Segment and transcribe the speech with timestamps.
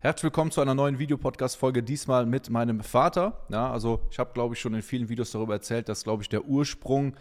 [0.00, 3.40] Herzlich willkommen zu einer neuen Videopodcast-Folge, diesmal mit meinem Vater.
[3.48, 6.28] Ja, also ich habe, glaube ich, schon in vielen Videos darüber erzählt, dass, glaube ich,
[6.28, 7.16] der Ursprung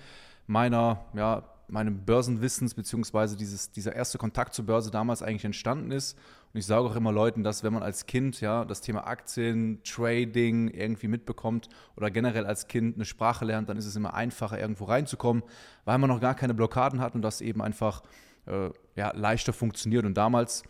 [0.45, 6.19] meiner, ja, meinem Börsenwissens beziehungsweise dieses, dieser erste Kontakt zur Börse damals eigentlich entstanden ist.
[6.53, 9.81] Und ich sage auch immer Leuten, dass wenn man als Kind ja das Thema Aktien,
[9.83, 14.59] Trading irgendwie mitbekommt oder generell als Kind eine Sprache lernt, dann ist es immer einfacher,
[14.59, 15.41] irgendwo reinzukommen,
[15.85, 18.03] weil man noch gar keine Blockaden hat und das eben einfach
[18.45, 20.05] äh, ja, leichter funktioniert.
[20.05, 20.61] Und damals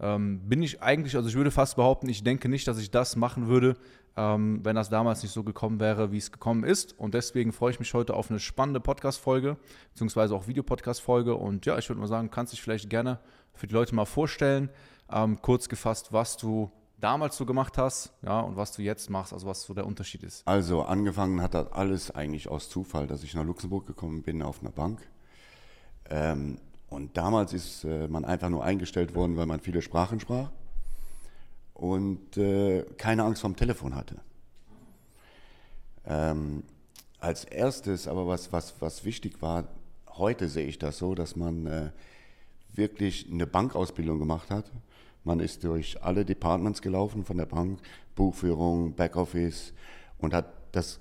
[0.00, 3.16] ähm, bin ich eigentlich, also ich würde fast behaupten, ich denke nicht, dass ich das
[3.16, 3.76] machen würde,
[4.16, 6.98] ähm, wenn das damals nicht so gekommen wäre, wie es gekommen ist.
[6.98, 9.56] Und deswegen freue ich mich heute auf eine spannende Podcast-Folge,
[9.92, 11.34] beziehungsweise auch Videopodcast-Folge.
[11.34, 13.20] Und ja, ich würde mal sagen, kannst dich vielleicht gerne
[13.54, 14.70] für die Leute mal vorstellen,
[15.10, 19.32] ähm, kurz gefasst, was du damals so gemacht hast, ja, und was du jetzt machst,
[19.32, 20.46] also was so der Unterschied ist.
[20.46, 24.60] Also angefangen hat das alles eigentlich aus Zufall, dass ich nach Luxemburg gekommen bin auf
[24.60, 25.06] einer Bank.
[26.08, 26.58] Ähm,
[26.88, 30.50] und damals ist äh, man einfach nur eingestellt worden, weil man viele Sprachen sprach
[31.74, 34.16] und äh, keine Angst vom Telefon hatte.
[36.06, 36.62] Ähm,
[37.18, 39.68] als erstes, aber was, was, was wichtig war,
[40.10, 41.90] heute sehe ich das so, dass man äh,
[42.72, 44.70] wirklich eine Bankausbildung gemacht hat.
[45.24, 47.80] Man ist durch alle Departments gelaufen von der Bank,
[48.14, 49.72] Buchführung, Backoffice
[50.18, 51.00] und hat das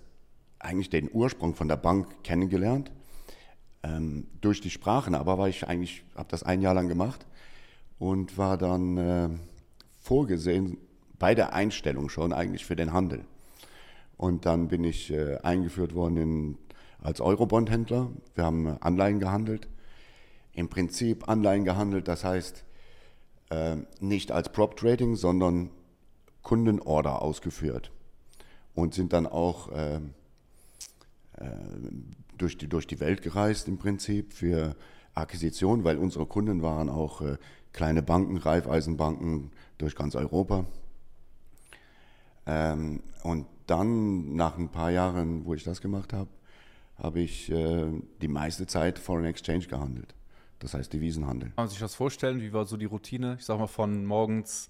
[0.58, 2.92] eigentlich den Ursprung von der Bank kennengelernt
[3.86, 5.16] ähm, durch die Sprachen.
[5.16, 7.25] Aber war ich eigentlich, habe das ein Jahr lang gemacht
[8.00, 9.30] und war dann äh,
[9.97, 10.77] vorgesehen
[11.17, 13.23] bei der Einstellung schon eigentlich für den Handel.
[14.17, 16.58] Und dann bin ich äh, eingeführt worden in,
[17.02, 18.09] als Eurobond-Händler.
[18.33, 19.67] Wir haben Anleihen gehandelt.
[20.53, 22.64] Im Prinzip Anleihen gehandelt, das heißt
[23.49, 25.70] äh, nicht als Prop Trading, sondern
[26.44, 27.92] Kundenorder ausgeführt
[28.73, 29.95] und sind dann auch äh,
[31.38, 31.42] äh,
[32.38, 34.75] durch die, durch die Welt gereist im Prinzip für
[35.14, 37.38] Akquisition, weil unsere Kunden waren auch äh,
[37.73, 40.66] kleine Banken, Reifeisenbanken durch ganz Europa.
[42.45, 46.30] Ähm, und dann, nach ein paar Jahren, wo ich das gemacht habe,
[46.97, 50.14] habe ich äh, die meiste Zeit Foreign Exchange gehandelt.
[50.59, 51.49] Das heißt Devisenhandel.
[51.49, 52.42] Kann man sich das vorstellen?
[52.42, 53.36] Wie war so die Routine?
[53.38, 54.70] Ich sag mal von morgens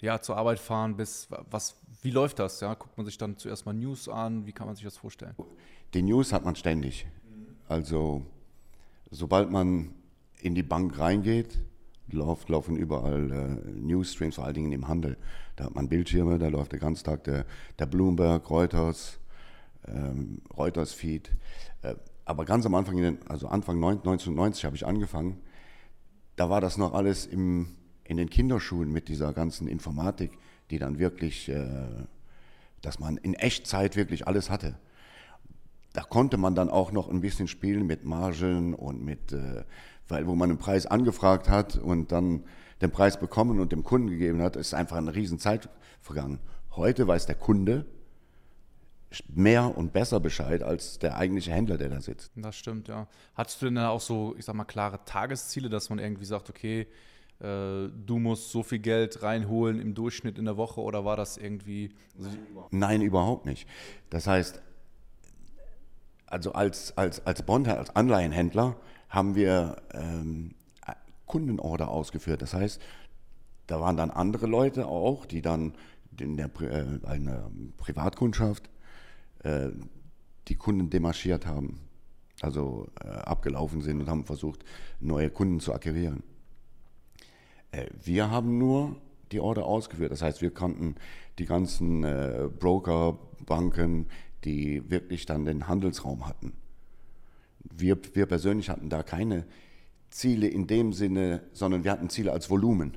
[0.00, 2.60] ja, zur Arbeit fahren bis was, wie läuft das?
[2.60, 2.74] Ja?
[2.74, 4.46] Guckt man sich dann zuerst mal News an?
[4.46, 5.34] Wie kann man sich das vorstellen?
[5.94, 7.06] Die News hat man ständig.
[7.68, 8.26] Also
[9.12, 9.94] sobald man
[10.40, 11.60] in die Bank reingeht,
[12.08, 15.16] läuft, laufen überall äh, Newsstreams, vor allen Dingen im Handel.
[15.54, 17.46] Da hat man Bildschirme, da läuft der ganze Tag der,
[17.78, 19.20] der Bloomberg, Reuters,
[19.86, 21.30] ähm, Reuters Feed.
[21.82, 21.94] Äh,
[22.24, 25.40] aber ganz am Anfang, den, also Anfang 1990 habe ich angefangen,
[26.34, 27.68] da war das noch alles im,
[28.02, 30.32] in den Kinderschuhen mit dieser ganzen Informatik,
[30.70, 31.86] die dann wirklich, äh,
[32.82, 34.74] dass man in Echtzeit wirklich alles hatte
[35.94, 39.64] da konnte man dann auch noch ein bisschen spielen mit Margen und mit, äh,
[40.08, 42.44] weil wo man einen Preis angefragt hat und dann
[42.82, 45.70] den Preis bekommen und dem Kunden gegeben hat, ist einfach eine riesen Zeit
[46.02, 46.40] vergangen.
[46.72, 47.86] Heute weiß der Kunde
[49.28, 52.32] mehr und besser Bescheid als der eigentliche Händler, der da sitzt.
[52.34, 53.06] Das stimmt, ja.
[53.36, 56.50] Hattest du denn da auch so, ich sag mal, klare Tagesziele, dass man irgendwie sagt,
[56.50, 56.88] okay,
[57.38, 61.36] äh, du musst so viel Geld reinholen im Durchschnitt in der Woche oder war das
[61.36, 61.90] irgendwie.
[62.72, 63.68] Nein, überhaupt nicht.
[64.10, 64.60] Das heißt,
[66.34, 68.76] also als, als, als Bond, als Anleihenhändler
[69.08, 70.56] haben wir ähm,
[71.26, 72.42] Kundenorder ausgeführt.
[72.42, 72.82] Das heißt,
[73.68, 75.74] da waren dann andere Leute auch, die dann
[76.18, 78.68] in der äh, einer Privatkundschaft
[79.44, 79.68] äh,
[80.48, 81.80] die Kunden demarchiert haben,
[82.42, 84.64] also äh, abgelaufen sind und haben versucht,
[84.98, 86.24] neue Kunden zu akquirieren.
[87.70, 88.96] Äh, wir haben nur
[89.30, 90.10] die Order ausgeführt.
[90.10, 90.96] Das heißt, wir konnten
[91.38, 94.08] die ganzen äh, Broker, Banken,
[94.44, 96.52] die wirklich dann den Handelsraum hatten.
[97.60, 99.46] Wir, wir persönlich hatten da keine
[100.10, 102.96] Ziele in dem Sinne, sondern wir hatten Ziele als Volumen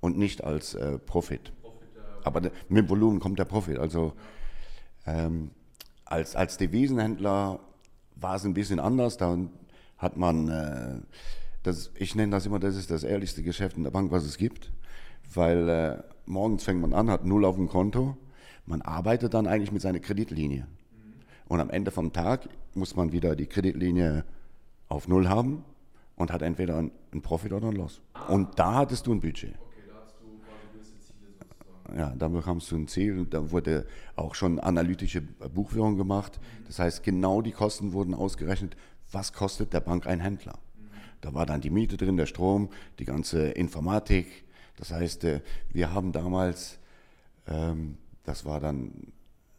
[0.00, 1.52] und nicht als äh, Profit.
[2.22, 3.78] Aber mit Volumen kommt der Profit.
[3.78, 4.12] Also
[5.06, 5.50] ähm,
[6.04, 7.60] als, als Devisenhändler
[8.16, 9.16] war es ein bisschen anders.
[9.16, 9.38] Da
[9.96, 11.00] hat man, äh,
[11.62, 14.36] das, ich nenne das immer, das ist das ehrlichste Geschäft in der Bank, was es
[14.36, 14.72] gibt.
[15.32, 18.16] Weil äh, morgens fängt man an, hat null auf dem Konto
[18.66, 20.66] man arbeitet dann eigentlich mit seiner Kreditlinie.
[21.48, 24.24] Und am Ende vom Tag muss man wieder die Kreditlinie
[24.88, 25.64] auf Null haben
[26.16, 28.00] und hat entweder einen Profit oder einen Loss.
[28.28, 29.54] Und da hattest du ein Budget.
[29.54, 30.26] Okay, da hast du
[30.72, 31.98] gewisse Ziele sozusagen.
[31.98, 33.26] Ja, da bekamst du ein Ziel.
[33.26, 33.86] Da wurde
[34.16, 36.40] auch schon analytische Buchführung gemacht.
[36.66, 38.76] Das heißt, genau die Kosten wurden ausgerechnet.
[39.12, 40.58] Was kostet der Bank ein Händler?
[41.20, 44.44] Da war dann die Miete drin, der Strom, die ganze Informatik.
[44.76, 45.40] Das heißt, äh,
[45.72, 46.78] wir haben damals
[47.46, 47.96] ähm,
[48.26, 49.12] das war dann,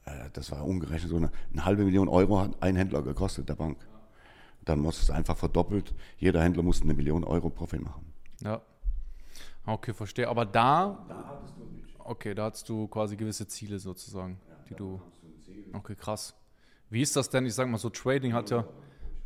[0.06, 3.56] äh, das war umgerechnet so eine, eine, halbe Million Euro hat ein Händler gekostet, der
[3.56, 3.78] Bank.
[4.66, 5.96] Dann muss es einfach verdoppelt.
[6.18, 8.14] Jeder Händler musste eine Million Euro Profit machen.
[8.42, 8.62] Ja.
[9.66, 10.28] Okay, verstehe.
[10.28, 11.42] Aber da, da.
[12.00, 15.02] Okay, da hattest du quasi gewisse Ziele sozusagen, ja, die du.
[15.74, 16.36] Okay, krass.
[16.90, 17.46] Wie ist das denn?
[17.46, 18.66] Ich sag mal so, Trading hat ja.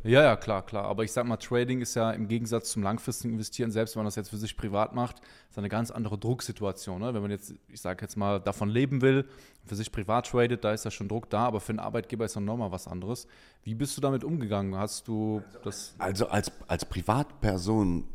[0.04, 0.84] Ja, ja, klar, klar.
[0.84, 4.06] Aber ich sag mal, Trading ist ja im Gegensatz zum langfristigen Investieren, selbst wenn man
[4.06, 7.00] das jetzt für sich privat macht, ist eine ganz andere Drucksituation.
[7.00, 7.14] Ne?
[7.14, 9.26] Wenn man jetzt, ich sage jetzt mal, davon leben will,
[9.64, 12.34] für sich privat tradet, da ist ja schon Druck da, aber für einen Arbeitgeber ist
[12.34, 13.28] dann nochmal was anderes.
[13.62, 14.74] Wie bist du damit umgegangen?
[14.76, 15.94] Hast du das.
[15.98, 18.08] Also als, als Privatperson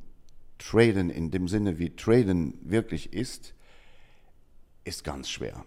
[0.58, 3.54] traden in dem Sinne, wie traden wirklich ist,
[4.84, 5.64] ist ganz schwer.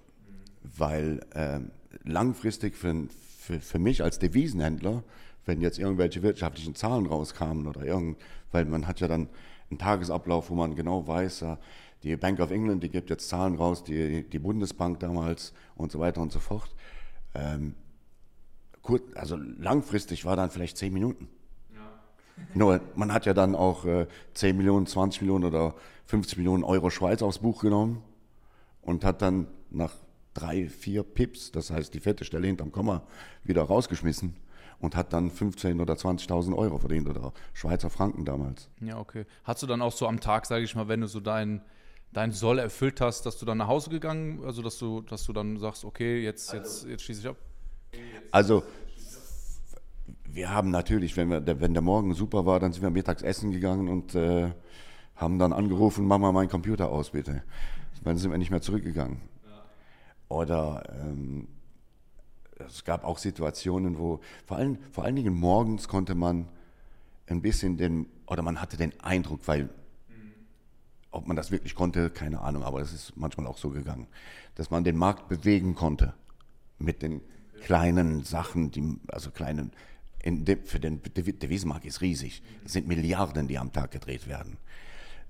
[0.62, 1.61] Weil äh,
[2.05, 3.06] langfristig für,
[3.38, 5.02] für, für mich als Devisenhändler
[5.47, 8.19] wenn jetzt irgendwelche wirtschaftlichen Zahlen rauskamen oder irgend,
[8.53, 9.29] weil man hat ja dann
[9.71, 11.45] einen Tagesablauf, wo man genau weiß,
[12.03, 16.01] die Bank of England, die gibt jetzt Zahlen raus, die, die Bundesbank damals und so
[16.01, 16.75] weiter und so fort.
[17.35, 17.75] Ähm,
[18.83, 21.29] kurz, also langfristig war dann vielleicht 10 Minuten.
[21.75, 21.81] Ja.
[22.55, 25.75] Nur, man hat ja dann auch äh, 10 Millionen, 20 Millionen oder
[26.07, 28.03] 50 Millionen Euro Schweiz aufs Buch genommen
[28.83, 29.93] und hat dann nach
[30.33, 33.03] drei, vier Pips, das heißt die fette Stelle hinterm Komma,
[33.45, 34.37] wieder rausgeschmissen
[34.81, 38.69] und hat dann 15.000 oder 20.000 Euro verdient oder Schweizer Franken damals.
[38.81, 39.27] Ja, okay.
[39.44, 41.62] Hast du dann auch so am Tag, sage ich mal, wenn du so dein,
[42.12, 45.32] dein Soll erfüllt hast, dass du dann nach Hause gegangen, also dass du, dass du
[45.32, 47.37] dann sagst, okay, jetzt, jetzt, jetzt schließe ich ab?
[48.31, 48.62] Also
[50.32, 53.50] wir haben natürlich, wenn, wir, wenn der Morgen super war, dann sind wir mittags essen
[53.50, 54.50] gegangen und äh,
[55.17, 57.43] haben dann angerufen, mach mal meinen Computer aus, bitte.
[58.05, 59.21] Dann sind wir nicht mehr zurückgegangen.
[60.29, 61.49] Oder ähm,
[62.67, 66.49] es gab auch Situationen, wo vor allen, vor allen Dingen morgens konnte man
[67.27, 69.71] ein bisschen den, oder man hatte den Eindruck, weil
[71.12, 74.07] ob man das wirklich konnte, keine Ahnung, aber es ist manchmal auch so gegangen,
[74.55, 76.15] dass man den Markt bewegen konnte
[76.79, 77.21] mit den
[77.62, 79.73] kleinen Sachen, die, also kleinen,
[80.25, 82.43] de, für den Devisenmarkt ist riesig.
[82.65, 84.56] Es sind Milliarden, die am Tag gedreht werden.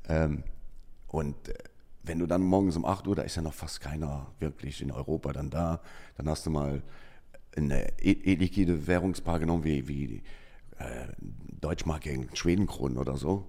[0.09, 0.45] Ähm,
[1.09, 1.55] und äh,
[2.03, 4.91] wenn du dann morgens um 8 Uhr, da ist ja noch fast keiner wirklich in
[4.91, 5.81] Europa dann da,
[6.17, 6.83] dann hast du mal
[7.57, 10.23] eine e Währungspaar genommen wie, wie
[10.79, 11.07] äh,
[11.61, 13.49] Deutschmark gegen Schwedenkronen oder so,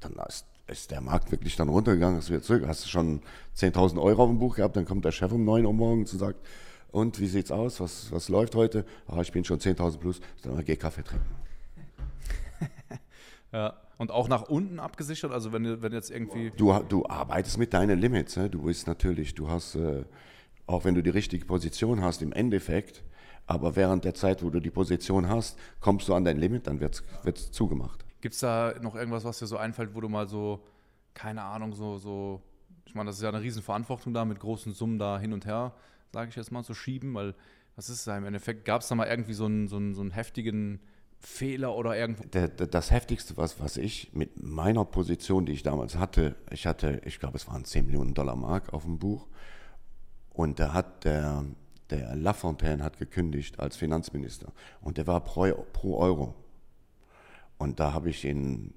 [0.00, 2.64] dann ist, ist, der Markt wirklich dann runtergegangen, ist wieder zurück.
[2.66, 3.20] Hast du schon
[3.56, 6.18] 10.000 Euro auf dem Buch gehabt, dann kommt der Chef um 9 Uhr morgens und
[6.20, 6.38] sagt,
[6.90, 8.84] und wie sieht's aus, was, was läuft heute?
[9.06, 11.26] Ah, ich bin schon 10.000 plus, dann geh Kaffee trinken.
[13.52, 13.76] ja.
[13.98, 16.52] Und auch nach unten abgesichert, also wenn, wenn jetzt irgendwie...
[16.56, 18.48] Du, du arbeitest mit deinen Limits, ne?
[18.48, 20.04] du bist natürlich, du hast, äh,
[20.68, 23.02] auch wenn du die richtige Position hast, im Endeffekt,
[23.48, 26.80] aber während der Zeit, wo du die Position hast, kommst du an dein Limit, dann
[26.80, 28.04] wird es zugemacht.
[28.20, 30.62] Gibt es da noch irgendwas, was dir so einfällt, wo du mal so,
[31.14, 32.42] keine Ahnung, so, so
[32.84, 35.72] ich meine, das ist ja eine Riesenverantwortung da, mit großen Summen da hin und her,
[36.12, 37.34] sage ich jetzt mal, zu schieben, weil
[37.74, 38.66] was ist ja im Endeffekt?
[38.66, 40.80] Gab es da mal irgendwie so einen, so einen, so einen heftigen
[41.18, 42.24] Fehler oder irgendwo?
[42.24, 47.00] Der, das Heftigste, was, was ich mit meiner Position, die ich damals hatte, ich hatte,
[47.06, 49.26] ich glaube, es waren 10 Millionen Dollar Mark auf dem Buch
[50.30, 51.44] und da hat der
[51.90, 56.34] der Lafontaine hat gekündigt als Finanzminister und der war pro, pro Euro.
[57.58, 58.74] Und da habe ich in,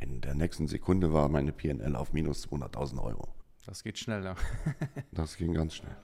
[0.00, 3.28] in der nächsten Sekunde war meine PNL auf minus 200.000 Euro.
[3.66, 4.34] Das geht schnell, ja.
[5.12, 5.96] das ging ganz schnell.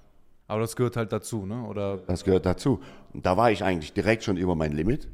[0.46, 1.62] Aber das gehört halt dazu, ne?
[1.64, 1.98] Oder?
[1.98, 2.80] Das gehört dazu.
[3.12, 5.08] Und da war ich eigentlich direkt schon über mein Limit.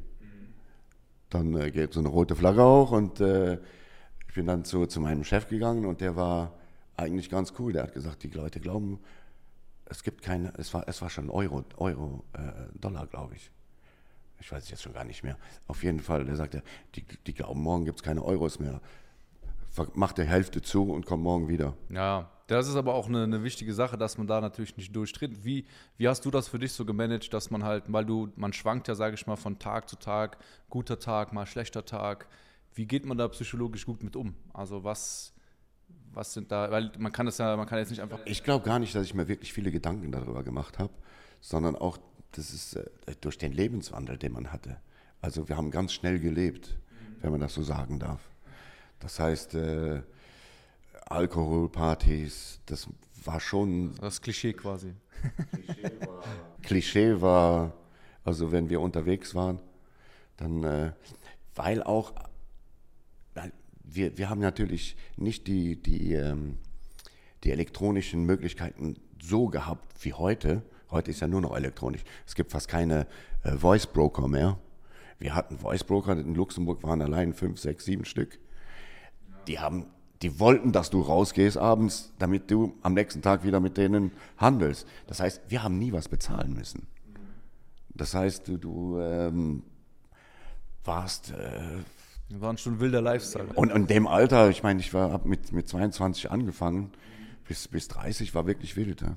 [1.29, 3.55] Dann äh, geht so eine rote Flagge hoch und äh,
[4.27, 6.53] ich bin dann zu, zu meinem Chef gegangen und der war
[6.95, 7.73] eigentlich ganz cool.
[7.73, 8.99] Der hat gesagt, die Leute glauben,
[9.85, 13.51] es gibt keine, es war, es war schon Euro, Euro, äh, Dollar, glaube ich.
[14.39, 15.37] Ich weiß es jetzt schon gar nicht mehr.
[15.67, 16.63] Auf jeden Fall, der sagte,
[16.95, 18.81] die, die glauben, morgen gibt es keine Euros mehr.
[19.93, 21.75] Macht der Hälfte zu und kommt morgen wieder.
[21.89, 25.43] Ja, das ist aber auch eine, eine wichtige Sache, dass man da natürlich nicht durchtritt.
[25.43, 25.65] Wie,
[25.97, 28.87] wie hast du das für dich so gemanagt, dass man halt, weil du, man schwankt
[28.87, 30.37] ja, sage ich mal, von Tag zu Tag,
[30.69, 32.27] guter Tag, mal schlechter Tag.
[32.73, 34.35] Wie geht man da psychologisch gut mit um?
[34.53, 35.33] Also was,
[36.15, 38.19] was sind da, weil man kann das ja, man kann jetzt nicht einfach.
[38.25, 40.93] Ich glaube gar nicht, dass ich mir wirklich viele Gedanken darüber gemacht habe,
[41.41, 41.97] sondern auch,
[42.31, 42.85] das ist äh,
[43.21, 44.77] durch den Lebenswandel, den man hatte.
[45.21, 47.15] Also wir haben ganz schnell gelebt, mhm.
[47.21, 48.21] wenn man das so sagen darf.
[48.99, 50.01] Das heißt, äh,
[51.05, 52.87] Alkoholpartys, das
[53.23, 53.95] war schon.
[54.01, 54.93] Das Klischee quasi.
[55.51, 56.23] Klischee war,
[56.61, 57.73] Klischee war
[58.25, 59.59] also wenn wir unterwegs waren,
[60.37, 60.91] dann, äh,
[61.53, 62.11] weil auch
[63.87, 66.57] wir, wir haben natürlich nicht die, die, ähm,
[67.43, 70.63] die elektronischen Möglichkeiten so gehabt wie heute.
[70.91, 72.03] Heute ist ja nur noch elektronisch.
[72.25, 73.07] Es gibt fast keine
[73.43, 74.57] äh, Voice Broker mehr.
[75.19, 78.39] Wir hatten Voice Broker, in Luxemburg waren allein fünf, sechs, sieben Stück.
[79.47, 79.85] Die haben,
[80.21, 84.87] die wollten, dass du rausgehst abends, damit du am nächsten Tag wieder mit denen handelst.
[85.07, 86.87] Das heißt, wir haben nie was bezahlen müssen.
[87.93, 89.63] Das heißt, du, du ähm,
[90.83, 91.79] warst äh,
[92.29, 93.47] War schon wilder Lifestyle.
[93.55, 96.91] Und in dem Alter, ich meine, ich war hab mit, mit 22 angefangen,
[97.47, 99.01] bis, bis 30 war wirklich wild.
[99.01, 99.15] Ja.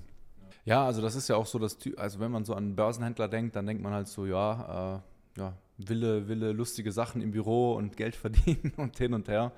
[0.64, 3.56] Ja, also das ist ja auch so, dass, also wenn man so an Börsenhändler denkt,
[3.56, 5.00] dann denkt man halt so, ja,
[5.36, 9.52] äh, ja, Wille, Wille, lustige Sachen im Büro und Geld verdienen und hin und her.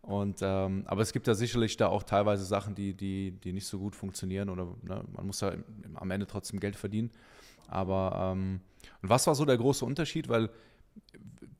[0.00, 3.66] Und, ähm, aber es gibt ja sicherlich da auch teilweise Sachen, die, die, die nicht
[3.66, 5.52] so gut funktionieren oder ne, man muss ja
[5.94, 7.10] am Ende trotzdem Geld verdienen.
[7.68, 8.60] Aber ähm,
[9.02, 10.28] und was war so der große Unterschied?
[10.28, 10.48] Weil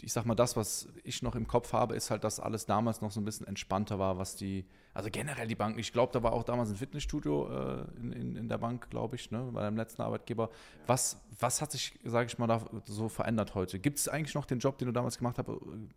[0.02, 3.00] ich sag mal, das, was ich noch im Kopf habe, ist halt, dass alles damals
[3.00, 5.78] noch so ein bisschen entspannter war, was die, also generell die Banken.
[5.78, 9.16] Ich glaube, da war auch damals ein Fitnessstudio äh, in, in, in, der Bank, glaube
[9.16, 10.50] ich, ne, bei deinem letzten Arbeitgeber.
[10.86, 13.78] Was, was hat sich, sage ich mal, da so verändert heute?
[13.78, 15.48] Gibt es eigentlich noch den Job, den du damals gemacht hast,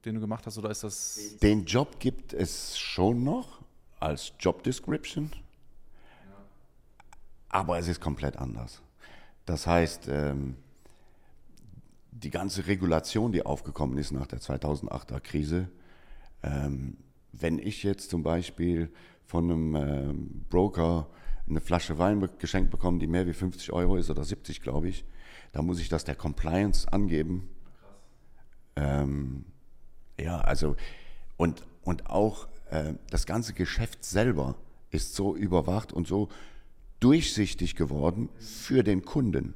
[0.06, 1.38] den du gemacht hast, oder ist das?
[1.42, 3.60] Den Job gibt es schon noch
[4.00, 5.32] als Job Description,
[7.50, 8.82] aber es ist komplett anders.
[9.46, 10.56] Das heißt, ähm,
[12.12, 15.70] die ganze Regulation, die aufgekommen ist nach der 2008er Krise,
[16.44, 16.98] ähm,
[17.32, 18.92] wenn ich jetzt zum Beispiel
[19.26, 21.08] von einem ähm, Broker
[21.48, 25.06] eine Flasche Wein geschenkt bekomme, die mehr wie 50 Euro ist oder 70, glaube ich,
[25.52, 27.50] dann muss ich das der Compliance angeben.
[28.76, 29.46] Ähm,
[30.20, 30.76] ja, also
[31.38, 34.56] und, und auch äh, das ganze Geschäft selber
[34.92, 36.30] ist so überwacht und so
[37.00, 39.54] durchsichtig geworden für den Kunden.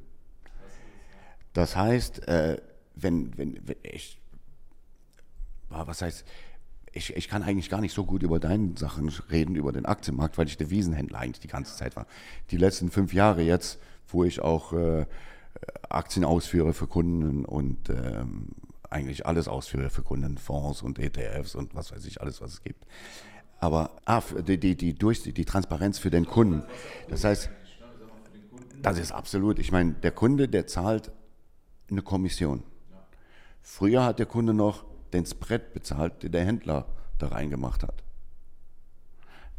[1.53, 2.61] Das heißt, äh,
[2.95, 4.19] wenn, wenn, wenn ich,
[5.69, 6.25] was heißt,
[6.91, 10.37] ich, ich kann eigentlich gar nicht so gut über deine Sachen reden, über den Aktienmarkt,
[10.37, 12.05] weil ich der Wiesenhändler eigentlich die ganze Zeit war.
[12.51, 15.05] Die letzten fünf Jahre jetzt, wo ich auch äh,
[15.89, 18.49] Aktien ausführe für Kunden und ähm,
[18.89, 22.61] eigentlich alles ausführe für Kunden, Fonds und ETFs und was weiß ich, alles, was es
[22.61, 22.85] gibt.
[23.59, 26.63] Aber ah, die, die, die, durch, die Transparenz für den Kunden.
[27.09, 27.49] Das heißt,
[28.81, 31.11] das ist absolut, ich meine, der Kunde, der zahlt
[31.93, 32.63] eine Kommission.
[33.61, 36.85] Früher hat der Kunde noch den Spread bezahlt, den der Händler
[37.17, 38.03] da reingemacht hat.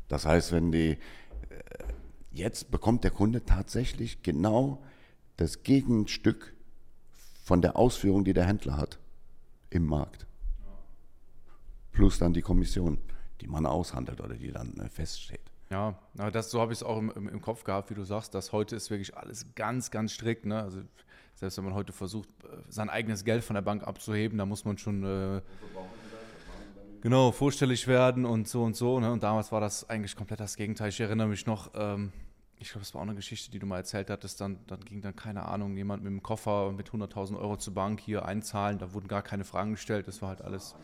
[0.08, 0.98] Das heißt, wenn die äh,
[2.32, 4.82] jetzt bekommt der Kunde tatsächlich genau
[5.36, 6.54] das Gegenstück
[7.44, 8.98] von der Ausführung, die der Händler hat
[9.70, 10.26] im Markt.
[11.92, 12.98] Plus dann die Kommission,
[13.40, 15.40] die man aushandelt oder die dann äh, feststeht.
[15.70, 15.98] Ja,
[16.30, 18.52] das, so habe ich es auch im, im, im, Kopf gehabt, wie du sagst, dass
[18.52, 20.46] heute ist wirklich alles ganz, ganz strikt.
[20.46, 20.62] Ne?
[20.62, 20.82] Also
[21.34, 22.28] selbst wenn man heute versucht,
[22.68, 25.42] sein eigenes Geld von der Bank abzuheben, da muss man schon äh,
[27.00, 28.98] genau vorstellig werden und so und so.
[28.98, 29.12] Ne?
[29.12, 30.88] Und damals war das eigentlich komplett das Gegenteil.
[30.88, 32.12] Ich erinnere mich noch, ähm,
[32.58, 34.40] ich glaube, das war auch eine Geschichte, die du mal erzählt hattest.
[34.40, 38.00] Dann, dann ging dann, keine Ahnung, jemand mit dem Koffer mit 100.000 Euro zur Bank
[38.00, 38.78] hier einzahlen.
[38.78, 40.08] Da wurden gar keine Fragen gestellt.
[40.08, 40.74] Das war halt alles.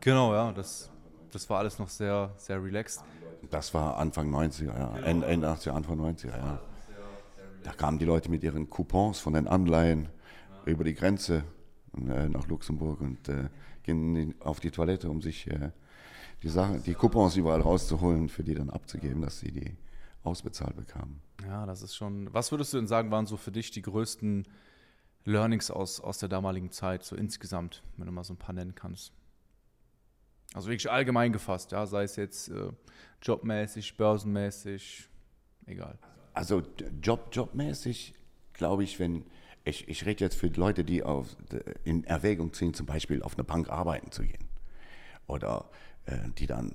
[0.00, 0.90] Genau, ja, das,
[1.30, 3.04] das war alles noch sehr, sehr relaxed.
[3.50, 4.96] Das war Anfang 90er, ja.
[4.98, 6.60] Ende, Ende 80er, Anfang 90er, ja.
[7.64, 10.72] Da kamen die Leute mit ihren Coupons von den Anleihen ja.
[10.72, 11.44] über die Grenze
[11.96, 13.48] äh, nach Luxemburg und äh,
[13.82, 15.70] gingen auf die Toilette, um sich äh,
[16.42, 19.76] die, Sachen, die Coupons überall rauszuholen, für die dann abzugeben, dass sie die
[20.24, 21.22] ausbezahlt bekamen.
[21.46, 22.32] Ja, das ist schon.
[22.34, 24.46] Was würdest du denn sagen, waren so für dich die größten
[25.24, 28.74] Learnings aus, aus der damaligen Zeit, so insgesamt, wenn du mal so ein paar nennen
[28.74, 29.12] kannst?
[30.52, 32.68] Also wirklich allgemein gefasst, ja, sei es jetzt äh,
[33.22, 35.08] jobmäßig, börsenmäßig,
[35.64, 35.98] egal.
[36.34, 36.62] Also
[37.00, 38.14] Job, jobmäßig
[38.52, 39.24] glaube ich, wenn
[39.64, 41.36] ich, ich rede jetzt für Leute, die auf,
[41.84, 44.48] in Erwägung ziehen, zum Beispiel auf eine Bank arbeiten zu gehen.
[45.26, 45.70] Oder
[46.04, 46.74] äh, die dann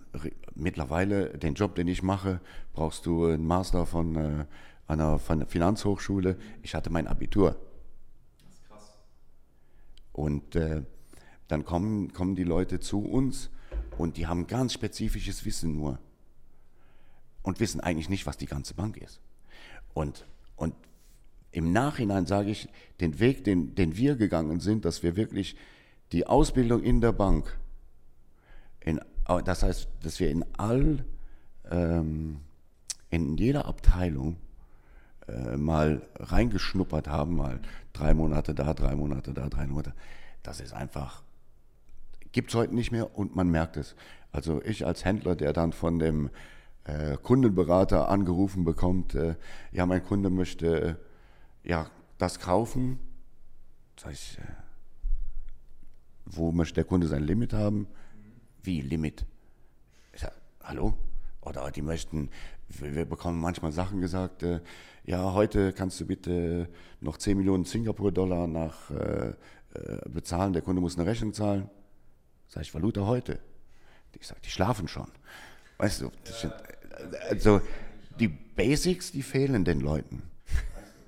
[0.55, 2.41] mittlerweile den Job, den ich mache,
[2.73, 4.45] brauchst du einen Master von äh,
[4.87, 6.37] einer, von einer Finanzhochschule.
[6.63, 7.55] Ich hatte mein Abitur.
[8.41, 8.97] Das ist krass.
[10.13, 10.83] Und äh,
[11.47, 13.51] dann kommen, kommen die Leute zu uns
[13.97, 15.99] und die haben ganz spezifisches Wissen nur
[17.43, 19.21] und wissen eigentlich nicht, was die ganze Bank ist.
[19.93, 20.73] Und, und
[21.51, 22.69] im Nachhinein sage ich,
[22.99, 25.55] den Weg, den, den wir gegangen sind, dass wir wirklich
[26.11, 27.57] die Ausbildung in der Bank,
[28.81, 28.99] in,
[29.45, 31.05] das heißt, dass wir in all,
[31.69, 32.39] ähm,
[33.09, 34.37] in jeder Abteilung
[35.27, 37.59] äh, mal reingeschnuppert haben, mal
[37.93, 39.93] drei Monate da, drei Monate da, drei Monate,
[40.43, 41.21] das ist einfach,
[42.31, 43.95] gibt es heute nicht mehr und man merkt es.
[44.31, 46.29] Also ich als Händler, der dann von dem
[46.85, 49.35] äh, Kundenberater angerufen bekommt, äh,
[49.71, 50.97] ja, mein Kunde möchte
[51.63, 52.99] äh, ja, das kaufen.
[53.97, 54.43] Sag ich, äh,
[56.25, 57.87] wo möchte der Kunde sein Limit haben?
[58.63, 59.25] Wie Limit?
[60.13, 60.33] Ich sag,
[60.63, 60.93] hallo?
[61.41, 62.29] Oder die möchten,
[62.67, 64.61] wir bekommen manchmal Sachen gesagt, äh,
[65.05, 66.69] ja, heute kannst du bitte
[67.01, 69.33] noch 10 Millionen Singapur-Dollar nach äh,
[70.09, 71.69] bezahlen, der Kunde muss eine Rechnung zahlen.
[72.47, 73.39] Sag ich, Valuta heute.
[74.19, 75.11] Ich sage, die schlafen schon.
[75.79, 76.53] Weißt du, sind,
[77.29, 77.61] also
[78.19, 80.23] die Basics, die fehlen den Leuten.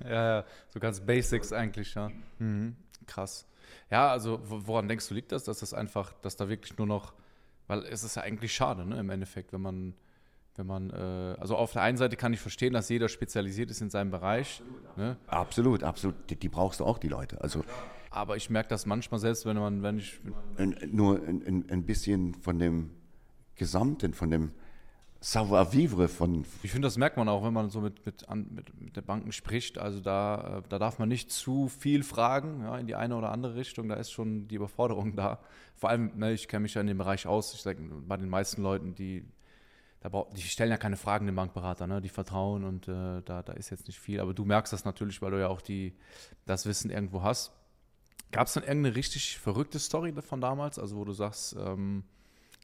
[0.04, 2.10] Ja, ja, so ganz Basics eigentlich, ja.
[2.40, 2.76] Mhm.
[3.06, 3.46] Krass.
[3.92, 7.14] Ja, also woran denkst du, liegt das, dass das einfach, dass da wirklich nur noch,
[7.68, 9.94] weil es ist ja eigentlich schade, ne, im Endeffekt, wenn man,
[10.56, 13.82] wenn man, äh, also auf der einen Seite kann ich verstehen, dass jeder spezialisiert ist
[13.82, 14.62] in seinem Bereich.
[14.62, 15.18] Absolut, ne?
[15.28, 16.30] absolut, absolut.
[16.30, 17.42] Die, die, brauchst du auch, die Leute.
[17.42, 17.64] Also,
[18.10, 20.20] Aber ich merke das manchmal selbst, wenn man, wenn ich.
[20.88, 22.92] Nur ein, ein bisschen von dem
[23.62, 24.52] Gesamten, von dem
[25.20, 26.46] Savoir-vivre von.
[26.64, 29.32] Ich finde, das merkt man auch, wenn man so mit, mit, mit, mit der Banken
[29.32, 29.78] spricht.
[29.78, 33.32] Also da, äh, da darf man nicht zu viel fragen, ja, in die eine oder
[33.32, 33.88] andere Richtung.
[33.88, 35.40] Da ist schon die Überforderung da.
[35.76, 37.54] Vor allem, ne, ich kenne mich ja in dem Bereich aus.
[37.54, 39.24] Ich sage, bei den meisten Leuten, die,
[40.00, 42.02] da die stellen ja keine Fragen dem Bankberater, ne?
[42.02, 44.22] die vertrauen und äh, da, da ist jetzt nicht viel.
[44.22, 45.94] Aber du merkst das natürlich, weil du ja auch die,
[46.48, 47.52] das Wissen irgendwo hast.
[48.32, 50.80] Gab es dann irgendeine richtig verrückte Story von damals?
[50.80, 52.06] Also wo du sagst, ähm,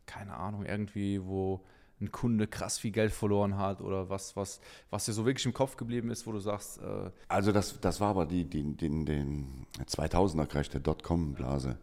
[0.08, 1.62] keine Ahnung, irgendwie, wo
[2.00, 5.54] ein Kunde krass viel Geld verloren hat oder was, was, was dir so wirklich im
[5.54, 6.80] Kopf geblieben ist, wo du sagst.
[6.80, 11.78] Äh also, das, das war aber die, die, die, den 2000er-Crash der Dotcom-Blase,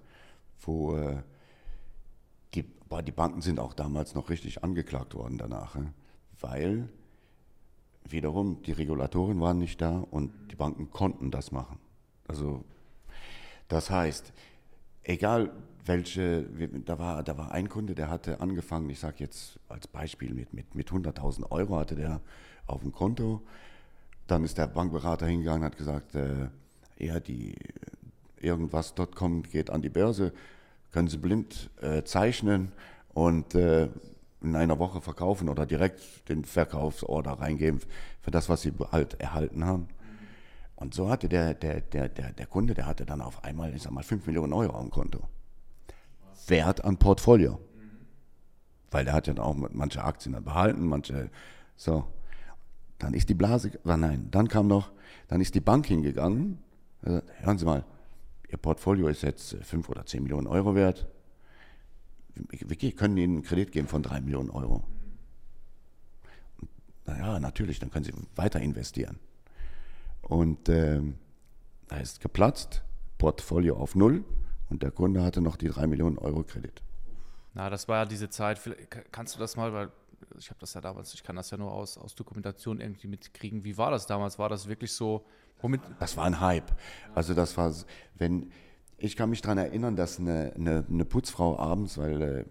[0.60, 1.22] wo äh,
[2.54, 5.76] die, boah, die Banken sind auch damals noch richtig angeklagt worden danach,
[6.40, 6.88] weil
[8.08, 11.78] wiederum die Regulatoren waren nicht da und die Banken konnten das machen.
[12.28, 12.64] Also,
[13.66, 14.32] das heißt,
[15.02, 15.50] egal
[15.86, 16.44] welche,
[16.84, 20.54] da war, da war ein Kunde, der hatte angefangen, ich sage jetzt als Beispiel, mit,
[20.54, 22.20] mit, mit 100.000 Euro hatte der
[22.66, 23.42] auf dem Konto.
[24.26, 26.48] Dann ist der Bankberater hingegangen und hat gesagt, äh,
[26.98, 27.54] ja, die
[28.40, 30.32] irgendwas.com geht an die Börse,
[30.92, 32.72] können Sie blind äh, zeichnen
[33.12, 33.88] und äh,
[34.42, 37.80] in einer Woche verkaufen oder direkt den Verkaufsorder reingeben
[38.22, 39.88] für das, was Sie halt erhalten haben.
[40.76, 43.82] Und so hatte der, der, der, der, der Kunde, der hatte dann auf einmal, ich
[43.82, 45.28] sag mal, 5 Millionen Euro dem Konto.
[46.48, 47.60] Wert an Portfolio.
[48.90, 51.30] Weil der hat ja auch manche Aktien dann behalten, manche,
[51.76, 52.04] so.
[52.98, 54.92] Dann ist die Blase, ah, nein, dann kam noch,
[55.28, 56.58] dann ist die Bank hingegangen,
[57.02, 57.84] hören Sie mal,
[58.54, 61.08] Ihr Portfolio ist jetzt 5 oder 10 Millionen Euro wert.
[62.34, 64.84] Wir können Ihnen einen Kredit geben von 3 Millionen Euro.
[67.04, 69.18] Naja, natürlich, dann können Sie weiter investieren.
[70.22, 71.00] Und äh,
[71.88, 72.84] da ist geplatzt,
[73.18, 74.24] Portfolio auf Null
[74.70, 76.82] und der Kunde hatte noch die 3 Millionen Euro Kredit.
[77.54, 78.60] Na, das war ja diese Zeit.
[79.12, 79.90] Kannst du das mal, weil
[80.38, 83.64] ich habe das ja damals, ich kann das ja nur aus, aus Dokumentation irgendwie mitkriegen.
[83.64, 84.38] Wie war das damals?
[84.38, 85.24] War das wirklich so?
[85.60, 85.80] Womit?
[86.00, 86.72] Das war ein Hype.
[87.14, 87.72] Also das war,
[88.16, 88.50] wenn
[88.98, 92.44] ich kann mich daran erinnern, dass eine, eine, eine Putzfrau abends, weil äh,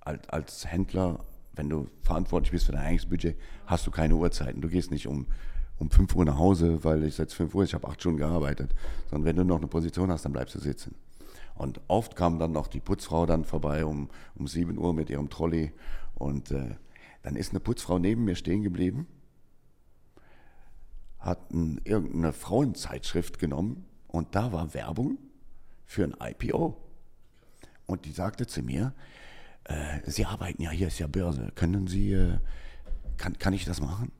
[0.00, 4.60] als, als Händler, wenn du verantwortlich bist für dein eigenes Budget, hast du keine Uhrzeiten.
[4.60, 5.26] Du gehst nicht um
[5.78, 8.74] um 5 Uhr nach Hause, weil ich jetzt 5 Uhr, ich habe acht Stunden gearbeitet.
[9.10, 10.94] Sondern wenn du noch eine Position hast, dann bleibst du sitzen.
[11.54, 15.30] Und oft kam dann noch die Putzfrau dann vorbei um, um 7 Uhr mit ihrem
[15.30, 15.72] Trolley.
[16.14, 16.76] Und äh,
[17.22, 19.06] dann ist eine Putzfrau neben mir stehen geblieben,
[21.18, 25.18] hat ein, irgendeine Frauenzeitschrift genommen und da war Werbung
[25.84, 26.76] für ein IPO.
[27.86, 28.94] Und die sagte zu mir,
[29.64, 32.38] äh, Sie arbeiten ja, hier ist ja Börse, können Sie, äh,
[33.16, 34.12] kann, kann ich das machen?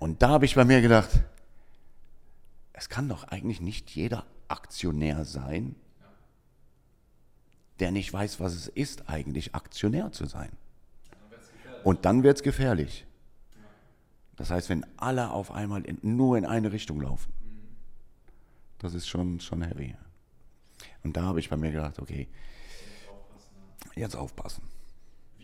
[0.00, 1.10] Und da habe ich bei mir gedacht,
[2.72, 5.76] es kann doch eigentlich nicht jeder Aktionär sein,
[7.78, 10.50] der nicht weiß, was es ist, eigentlich Aktionär zu sein.
[11.84, 13.06] Und dann wird es gefährlich.
[14.36, 17.30] Das heißt, wenn alle auf einmal in, nur in eine Richtung laufen,
[18.78, 19.94] das ist schon, schon heavy.
[21.04, 22.26] Und da habe ich bei mir gedacht, okay,
[23.94, 24.62] jetzt aufpassen.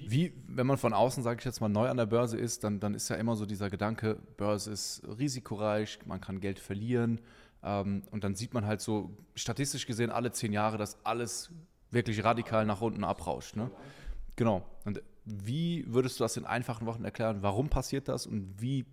[0.06, 2.80] Wie, wenn man von außen, sage ich jetzt mal, neu an der Börse ist, dann,
[2.80, 7.20] dann ist ja immer so dieser Gedanke, Börse ist risikoreich, man kann Geld verlieren.
[7.62, 11.50] Ähm, und dann sieht man halt so statistisch gesehen alle zehn Jahre, dass alles
[11.90, 13.56] wirklich radikal nach unten abrauscht.
[13.56, 13.70] Ne?
[14.36, 14.64] Genau.
[14.84, 17.42] Und wie würdest du das in einfachen Wochen erklären?
[17.42, 18.86] Warum passiert das und wie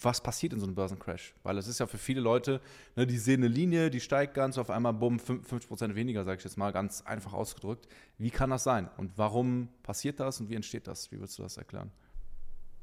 [0.00, 1.34] was passiert in so einem Börsencrash?
[1.42, 2.60] Weil es ist ja für viele Leute,
[2.96, 6.44] ne, die sehen eine Linie, die steigt ganz, auf einmal, bumm, 50% weniger, sage ich
[6.44, 7.88] jetzt mal, ganz einfach ausgedrückt.
[8.18, 8.88] Wie kann das sein?
[8.96, 11.10] Und warum passiert das und wie entsteht das?
[11.10, 11.90] Wie würdest du das erklären?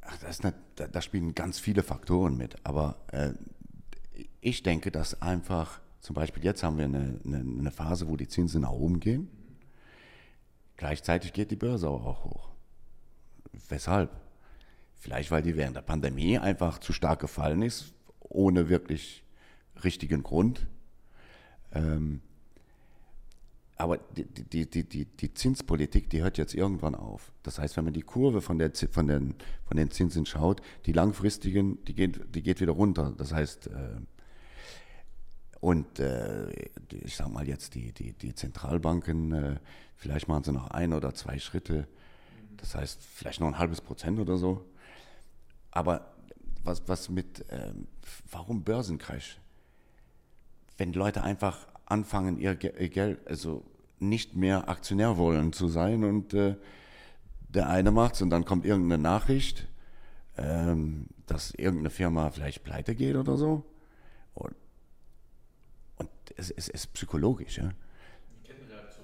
[0.01, 2.55] Ach, das eine, da, spielen ganz viele Faktoren mit.
[2.65, 3.33] Aber äh,
[4.41, 8.27] ich denke, dass einfach, zum Beispiel jetzt haben wir eine, eine, eine Phase, wo die
[8.27, 9.29] Zinsen nach oben gehen.
[10.75, 12.49] Gleichzeitig geht die Börse auch hoch.
[13.69, 14.09] Weshalb?
[15.01, 19.23] Vielleicht, weil die während der Pandemie einfach zu stark gefallen ist, ohne wirklich
[19.83, 20.67] richtigen Grund.
[21.73, 22.21] Ähm,
[23.77, 27.31] aber die, die, die, die, die Zinspolitik, die hört jetzt irgendwann auf.
[27.41, 29.33] Das heißt, wenn man die Kurve von, der, von, den,
[29.65, 33.15] von den Zinsen schaut, die langfristigen, die geht, die geht wieder runter.
[33.17, 33.95] Das heißt, äh,
[35.61, 36.51] und äh,
[36.91, 39.55] ich sage mal jetzt, die, die, die Zentralbanken, äh,
[39.95, 41.87] vielleicht machen sie noch ein oder zwei Schritte.
[42.57, 44.63] Das heißt, vielleicht noch ein halbes Prozent oder so.
[45.71, 46.11] Aber
[46.63, 47.87] was, was mit, ähm,
[48.29, 49.39] warum Börsencrash?
[50.77, 53.63] Wenn Leute einfach anfangen, ihr, ihr Geld, also
[53.99, 56.55] nicht mehr Aktionär wollen zu sein und äh,
[57.49, 59.67] der eine macht's und dann kommt irgendeine Nachricht,
[60.37, 63.63] ähm, dass irgendeine Firma vielleicht pleite geht oder so.
[64.33, 64.55] Und,
[65.97, 67.71] und es, es ist psychologisch, ja.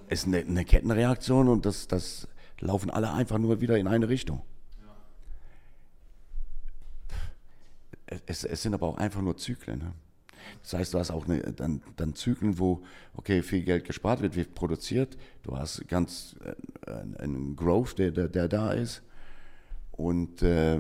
[0.10, 4.08] Es ist eine, eine Kettenreaktion und das, das laufen alle einfach nur wieder in eine
[4.08, 4.42] Richtung.
[8.26, 9.80] Es, es, sind aber auch einfach nur Zyklen.
[9.80, 9.94] Ne?
[10.64, 12.84] Das heißt, du hast auch eine, dann, dann Zyklen, wo,
[13.16, 15.18] okay, viel Geld gespart wird, wird produziert.
[15.44, 16.36] Du hast ganz
[16.86, 19.02] äh, einen Growth, der, der, der, da ist.
[19.92, 20.80] Und äh,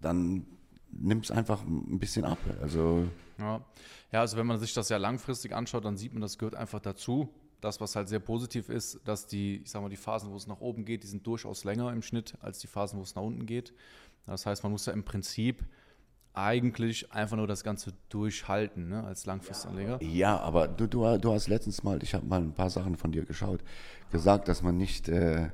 [0.00, 0.46] dann
[0.92, 2.38] nimmt es einfach ein bisschen ab.
[2.60, 3.06] Also,
[3.38, 3.64] ja.
[4.12, 6.80] ja, also wenn man sich das ja langfristig anschaut, dann sieht man, das gehört einfach
[6.80, 7.28] dazu.
[7.60, 10.46] Das, was halt sehr positiv ist, dass die, ich sag mal, die Phasen, wo es
[10.46, 13.22] nach oben geht, die sind durchaus länger im Schnitt als die Phasen, wo es nach
[13.22, 13.74] unten geht.
[14.26, 15.62] Das heißt, man muss ja im Prinzip
[16.34, 20.02] eigentlich einfach nur das Ganze durchhalten ne, als Langfristanleger.
[20.02, 23.12] Ja, aber du, du, du hast letztens mal, ich habe mal ein paar Sachen von
[23.12, 23.60] dir geschaut,
[24.10, 25.50] gesagt, dass man nicht, äh,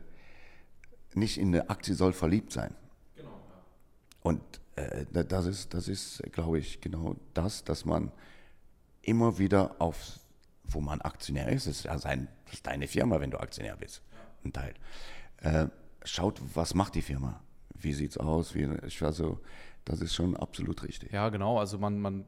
[1.15, 2.75] nicht in eine Aktie soll verliebt sein.
[3.17, 3.31] Genau.
[3.31, 3.65] Ja.
[4.23, 4.43] Und
[4.77, 8.13] äh, das ist, das ist, glaube ich, genau das, dass man
[9.03, 10.21] immer wieder auf,
[10.65, 14.03] wo man Aktionär ist, ist ja sein, ist deine Firma, wenn du Aktionär bist,
[14.45, 14.75] ein Teil.
[15.39, 15.69] Äh,
[16.05, 17.41] schaut, was macht die Firma?
[17.75, 18.55] Wie sieht es aus?
[18.55, 18.69] Wie,
[19.01, 19.41] also,
[19.87, 21.13] das ist schon absolut richtig.
[21.13, 21.59] Ja, genau.
[21.59, 22.27] Also man, man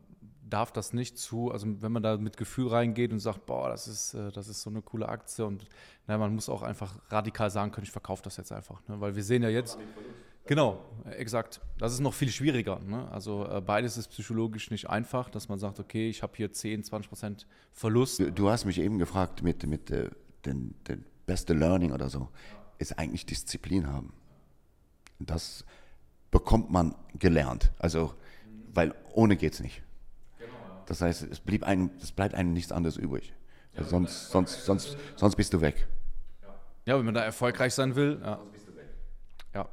[0.49, 3.89] darf das nicht zu, also wenn man da mit Gefühl reingeht und sagt, boah, das
[3.89, 5.67] ist, äh, das ist so eine coole Aktie und
[6.07, 8.81] na, man muss auch einfach radikal sagen können, ich verkaufe das jetzt einfach.
[8.89, 9.01] Ne?
[9.01, 9.77] Weil wir sehen ja jetzt,
[10.47, 10.79] genau,
[11.11, 12.79] exakt, das ist noch viel schwieriger.
[12.79, 13.11] Ne?
[13.11, 16.85] Also äh, beides ist psychologisch nicht einfach, dass man sagt, okay, ich habe hier 10,
[16.85, 18.21] 20 Prozent Verlust.
[18.21, 20.11] Du, du, hast mich eben gefragt mit, mit äh,
[20.47, 22.29] den, den beste Learning oder so,
[22.79, 24.13] ist eigentlich Disziplin haben.
[25.19, 25.65] Das
[26.31, 27.71] bekommt man gelernt.
[27.79, 28.15] Also,
[28.75, 29.83] weil ohne geht es nicht.
[30.87, 33.35] Das heißt, es, blieb einem, es bleibt einem nichts anderes übrig.
[33.77, 35.87] Also sonst, sonst, sonst, sonst bist du weg.
[36.87, 38.19] Ja, wenn man da erfolgreich sein will.
[38.23, 38.41] Ja.
[39.55, 39.69] Ja.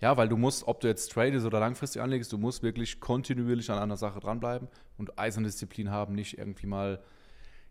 [0.00, 3.70] ja, weil du musst, ob du jetzt tradest oder langfristig anlegst, du musst wirklich kontinuierlich
[3.70, 7.00] an einer Sache dranbleiben und Eiserdisziplin haben, nicht irgendwie mal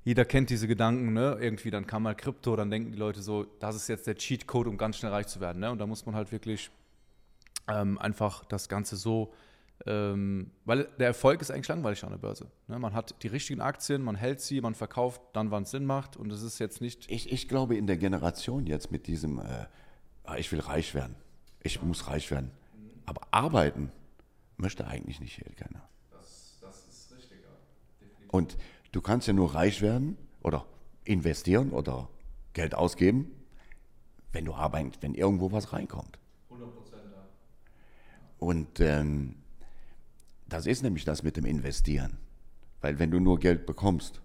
[0.06, 1.36] jeder kennt diese Gedanken, ne?
[1.42, 4.68] Irgendwie, dann kam mal Krypto, dann denken die Leute so, das ist jetzt der Cheatcode,
[4.68, 5.60] um ganz schnell reich zu werden.
[5.60, 5.72] Ne?
[5.72, 6.70] Und da muss man halt wirklich
[7.68, 9.34] ähm, einfach das Ganze so,
[9.86, 12.50] ähm, weil der Erfolg ist eigentlich langweilig an der Börse.
[12.68, 12.80] Ne?
[12.80, 16.16] Man hat die richtigen Aktien, man hält sie, man verkauft dann, wann es Sinn macht
[16.18, 17.10] und es ist jetzt nicht.
[17.12, 19.66] Ich, ich glaube, in der Generation jetzt mit diesem, äh,
[20.24, 21.16] ah, ich will reich werden,
[21.62, 22.52] ich muss reich werden,
[23.06, 23.92] aber arbeiten
[24.58, 25.88] möchte eigentlich nicht hier keiner.
[26.12, 27.50] Das, das ist richtig, ja.
[28.00, 28.34] Definitiv.
[28.34, 28.58] Und
[28.94, 30.66] du kannst ja nur reich werden oder
[31.04, 32.08] investieren oder
[32.54, 33.32] Geld ausgeben,
[34.32, 36.18] wenn du arbeitest, wenn irgendwo was reinkommt.
[38.46, 39.34] Und ähm,
[40.48, 42.20] das ist nämlich das mit dem Investieren.
[42.80, 44.22] Weil wenn du nur Geld bekommst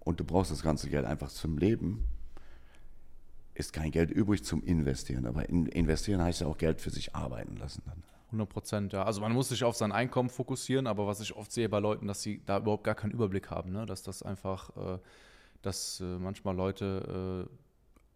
[0.00, 2.04] und du brauchst das ganze Geld einfach zum Leben,
[3.54, 5.24] ist kein Geld übrig zum Investieren.
[5.24, 7.82] Aber in, investieren heißt ja auch Geld für sich arbeiten lassen.
[7.86, 8.02] Dann.
[8.26, 9.04] 100 Prozent, ja.
[9.04, 12.06] Also man muss sich auf sein Einkommen fokussieren, aber was ich oft sehe bei Leuten,
[12.08, 13.86] dass sie da überhaupt gar keinen Überblick haben, ne?
[13.86, 14.98] dass das einfach, äh,
[15.62, 17.69] dass äh, manchmal Leute äh,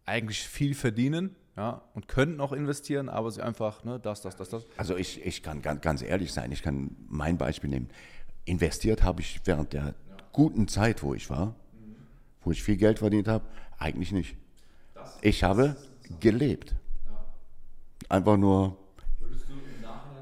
[0.04, 4.48] eigentlich viel verdienen, ja, und könnten auch investieren, aber sie einfach, ne, das, das, das,
[4.48, 4.64] das.
[4.76, 7.88] Also ich, ich kann ganz, ganz ehrlich sein, ich kann mein Beispiel nehmen.
[8.44, 9.94] Investiert habe ich während der ja.
[10.32, 11.96] guten Zeit, wo ich war, mhm.
[12.42, 13.44] wo ich viel Geld verdient habe,
[13.78, 14.36] eigentlich nicht.
[14.94, 15.76] Das, ich habe
[16.18, 16.74] gelebt.
[17.06, 17.24] Ja.
[18.08, 18.76] Einfach nur.
[19.20, 19.54] Würdest du,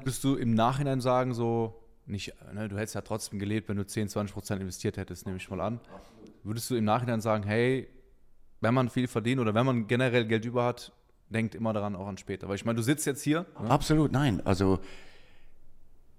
[0.01, 3.87] würdest du im Nachhinein sagen, so, nicht, ne, du hättest ja trotzdem gelebt, wenn du
[3.87, 5.79] 10, 20 Prozent investiert hättest, nehme ich mal an.
[6.43, 7.87] Würdest du im Nachhinein sagen, hey,
[8.63, 10.93] wenn man viel verdient oder wenn man generell Geld über hat,
[11.29, 12.47] denkt immer daran auch an später.
[12.47, 13.45] Weil ich meine, du sitzt jetzt hier.
[13.61, 13.69] Ne?
[13.69, 14.41] Absolut, nein.
[14.45, 14.79] Also,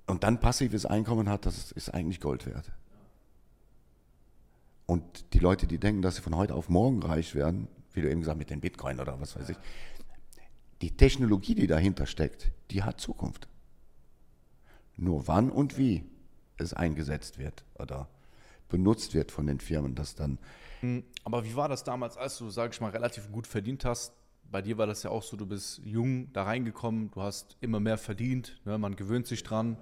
[0.07, 2.71] und dann passives Einkommen hat, das ist eigentlich Gold wert.
[4.87, 8.11] Und die Leute, die denken, dass sie von heute auf morgen reich werden, wie du
[8.11, 9.57] eben gesagt mit den Bitcoin oder was weiß ich,
[10.83, 13.49] die Technologie, die dahinter steckt, die hat Zukunft.
[14.97, 16.05] Nur wann und wie
[16.59, 18.09] es eingesetzt wird oder
[18.69, 20.39] benutzt wird von den Firmen, das dann.
[20.85, 24.13] Hm, aber wie war das damals, als du, sag ich mal, relativ gut verdient hast?
[24.55, 27.81] bei dir war das ja auch so, du bist jung da reingekommen, du hast immer
[27.81, 29.77] mehr verdient, ne, man gewöhnt sich dran.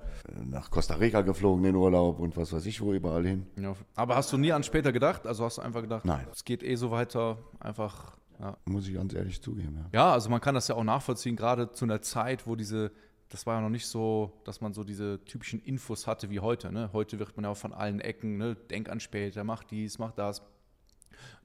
[0.44, 3.46] Nach Costa Rica geflogen in Urlaub und was weiß ich wo überall hin.
[3.56, 5.26] Ja, aber hast du nie an später gedacht?
[5.26, 6.26] Also hast du einfach gedacht, Nein.
[6.32, 8.16] es geht eh so weiter, einfach.
[8.40, 8.56] Ja.
[8.64, 9.76] Muss ich ganz ehrlich zugeben.
[9.92, 10.00] Ja.
[10.00, 12.92] ja, also man kann das ja auch nachvollziehen, gerade zu einer Zeit, wo diese,
[13.28, 16.72] das war ja noch nicht so, dass man so diese typischen Infos hatte wie heute.
[16.72, 16.88] Ne?
[16.94, 18.56] Heute wird man ja auch von allen Ecken, ne?
[18.70, 20.42] denk an später, mach dies, mach das.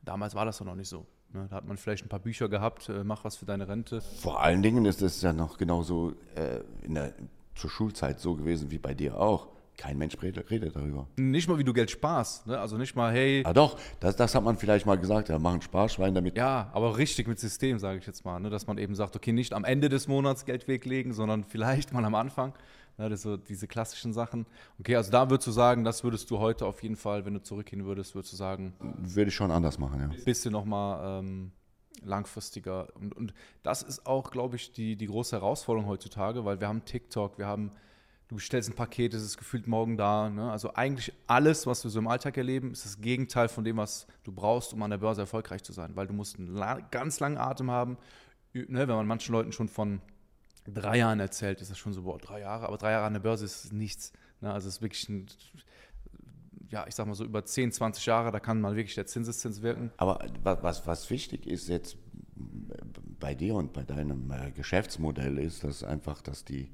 [0.07, 1.05] Damals war das doch noch nicht so.
[1.33, 3.99] Ne, da hat man vielleicht ein paar Bücher gehabt, äh, mach was für deine Rente.
[3.99, 7.13] Vor allen Dingen ist es ja noch genauso äh, in der,
[7.55, 9.49] zur Schulzeit so gewesen wie bei dir auch.
[9.77, 11.07] Kein Mensch redet, redet darüber.
[11.17, 12.47] Nicht mal, wie du Geld sparst.
[12.47, 12.59] Ne?
[12.59, 13.43] Also nicht mal, hey.
[13.45, 16.35] Ah doch, das, das hat man vielleicht mal gesagt, ja, machen Sparschwein damit.
[16.35, 18.39] Ja, aber richtig mit System, sage ich jetzt mal.
[18.39, 18.49] Ne?
[18.49, 22.03] Dass man eben sagt, okay, nicht am Ende des Monats Geld weglegen, sondern vielleicht mal
[22.03, 22.53] am Anfang.
[22.97, 23.09] Ne?
[23.09, 24.47] Das so diese klassischen Sachen.
[24.79, 27.41] Okay, also da würdest du sagen, das würdest du heute auf jeden Fall, wenn du
[27.41, 28.73] zurückgehen würdest, würdest du sagen.
[28.79, 30.23] Würde ich schon anders machen, ja.
[30.25, 31.51] Bisschen nochmal ähm,
[32.03, 32.87] langfristiger.
[32.95, 36.83] Und, und das ist auch, glaube ich, die, die große Herausforderung heutzutage, weil wir haben
[36.83, 37.71] TikTok, wir haben
[38.27, 40.29] du bestellst ein Paket, es ist gefühlt morgen da.
[40.29, 40.51] Ne?
[40.51, 44.07] Also eigentlich alles, was wir so im Alltag erleben, ist das Gegenteil von dem, was
[44.23, 45.95] du brauchst, um an der Börse erfolgreich zu sein.
[45.95, 46.55] Weil du musst einen
[46.91, 47.97] ganz langen Atem haben.
[48.53, 48.87] Ne?
[48.87, 50.01] Wenn man manchen Leuten schon von
[50.65, 52.67] drei Jahren erzählt, ist das schon so, boah, drei Jahre.
[52.67, 54.11] Aber drei Jahre an der Börse ist nichts.
[54.41, 54.51] Ne?
[54.51, 55.27] Also es ist wirklich ein,
[56.69, 59.61] ja, ich sag mal so über 10, 20 Jahre, da kann mal wirklich der Zinseszins
[59.61, 59.91] wirken.
[59.95, 61.97] Aber was, was wichtig ist jetzt
[63.19, 66.69] bei dir und bei deinem äh, Geschäftsmodell ist, dass einfach, dass die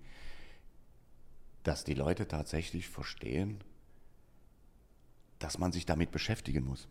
[1.63, 3.63] dass die Leute tatsächlich verstehen,
[5.39, 6.87] dass man sich damit beschäftigen muss.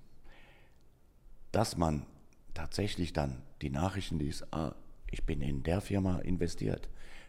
[1.53, 2.07] Dass man
[2.55, 4.75] tatsächlich dann die Nachrichten liest, ah,
[5.11, 6.89] ich bin in der Firma investiert.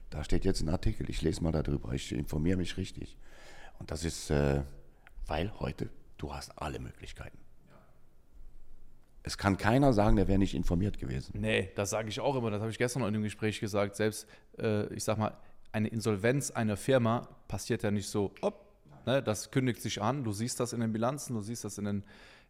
[0.10, 3.18] Da steht jetzt ein Artikel, ich lese mal darüber, ich informiere mich richtig.
[3.80, 4.64] Und das ist, äh,
[5.26, 7.38] weil heute, du hast alle Möglichkeiten.
[9.24, 11.40] Es kann keiner sagen, der wäre nicht informiert gewesen.
[11.40, 12.52] Nee, das sage ich auch immer.
[12.52, 13.96] Das habe ich gestern noch in dem Gespräch gesagt.
[13.96, 14.28] Selbst,
[14.58, 15.38] äh, ich sag mal,
[15.74, 18.74] eine Insolvenz einer Firma passiert ja nicht so, op,
[19.06, 21.86] ne, das kündigt sich an, du siehst das in den Bilanzen, du siehst das in
[21.86, 22.04] den,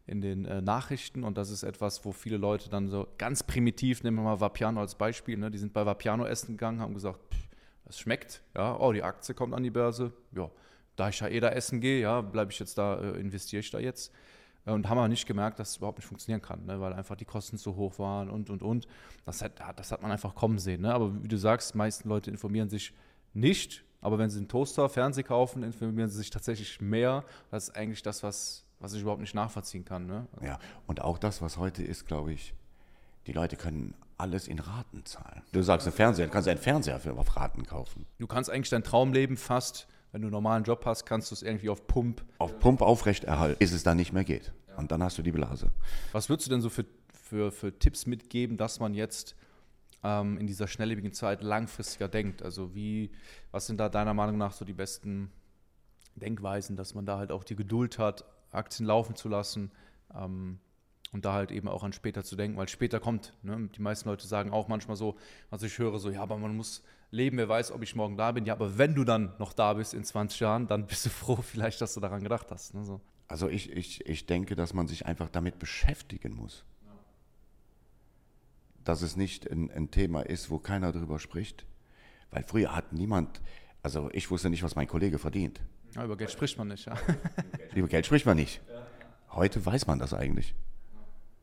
[0.06, 4.02] in den äh, Nachrichten und das ist etwas, wo viele Leute dann so ganz primitiv,
[4.04, 7.18] nehmen wir mal Vapiano als Beispiel, ne, die sind bei Vapiano essen gegangen, haben gesagt,
[7.86, 10.50] es schmeckt, ja, oh, die Aktie kommt an die Börse, ja,
[10.96, 13.70] da ich ja eh da essen gehe, ja, bleibe ich jetzt da, äh, investiere ich
[13.70, 14.12] da jetzt.
[14.66, 16.80] Und haben aber nicht gemerkt, dass es überhaupt nicht funktionieren kann, ne?
[16.80, 18.86] weil einfach die Kosten zu hoch waren und, und, und.
[19.26, 20.80] Das hat, das hat man einfach kommen sehen.
[20.80, 20.94] Ne?
[20.94, 22.94] Aber wie du sagst, meisten Leute informieren sich
[23.34, 27.24] nicht, aber wenn sie einen Toaster, Fernseher kaufen, informieren sie sich tatsächlich mehr.
[27.50, 30.06] Das ist eigentlich das, was, was ich überhaupt nicht nachvollziehen kann.
[30.06, 30.26] Ne?
[30.34, 32.54] Also ja, und auch das, was heute ist, glaube ich,
[33.26, 35.42] die Leute können alles in Raten zahlen.
[35.52, 38.06] Du sagst, ein Fernseher, du kannst einen Fernseher für auf Raten kaufen.
[38.18, 41.42] Du kannst eigentlich dein Traumleben fast, wenn du einen normalen Job hast, kannst du es
[41.42, 42.24] irgendwie auf Pump.
[42.38, 44.52] Auf Pump aufrechterhalten, bis es dann nicht mehr geht.
[44.76, 45.70] Und dann hast du die Blase.
[46.12, 49.34] Was würdest du denn so für, für, für Tipps mitgeben, dass man jetzt
[50.04, 52.42] ähm, in dieser schnelllebigen Zeit langfristiger denkt.
[52.42, 53.10] Also wie,
[53.50, 55.32] was sind da deiner Meinung nach so die besten
[56.14, 59.72] Denkweisen, dass man da halt auch die Geduld hat, Aktien laufen zu lassen
[60.14, 60.60] ähm,
[61.12, 63.34] und da halt eben auch an später zu denken, weil später kommt.
[63.42, 63.68] Ne?
[63.74, 65.16] Die meisten Leute sagen auch manchmal so,
[65.50, 68.30] was ich höre, so, ja, aber man muss leben, wer weiß, ob ich morgen da
[68.32, 68.44] bin.
[68.44, 71.36] Ja, aber wenn du dann noch da bist in 20 Jahren, dann bist du froh
[71.42, 72.74] vielleicht, dass du daran gedacht hast.
[72.74, 72.84] Ne?
[72.84, 73.00] So.
[73.26, 76.64] Also ich, ich, ich denke, dass man sich einfach damit beschäftigen muss
[78.84, 81.66] dass es nicht ein, ein Thema ist, wo keiner drüber spricht.
[82.30, 83.40] Weil früher hat niemand,
[83.82, 85.60] also ich wusste nicht, was mein Kollege verdient.
[85.94, 86.94] Ja, über Geld spricht man nicht, ja.
[87.74, 88.60] über Geld spricht man nicht.
[89.30, 90.54] Heute weiß man das eigentlich.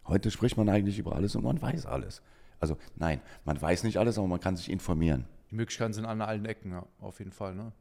[0.05, 2.21] Heute spricht man eigentlich über alles und man weiß alles.
[2.59, 5.25] Also nein, man weiß nicht alles, aber man kann sich informieren.
[5.49, 7.55] Die Möglichkeiten sind an allen Ecken, ja, auf jeden Fall.
[7.55, 7.71] Ne?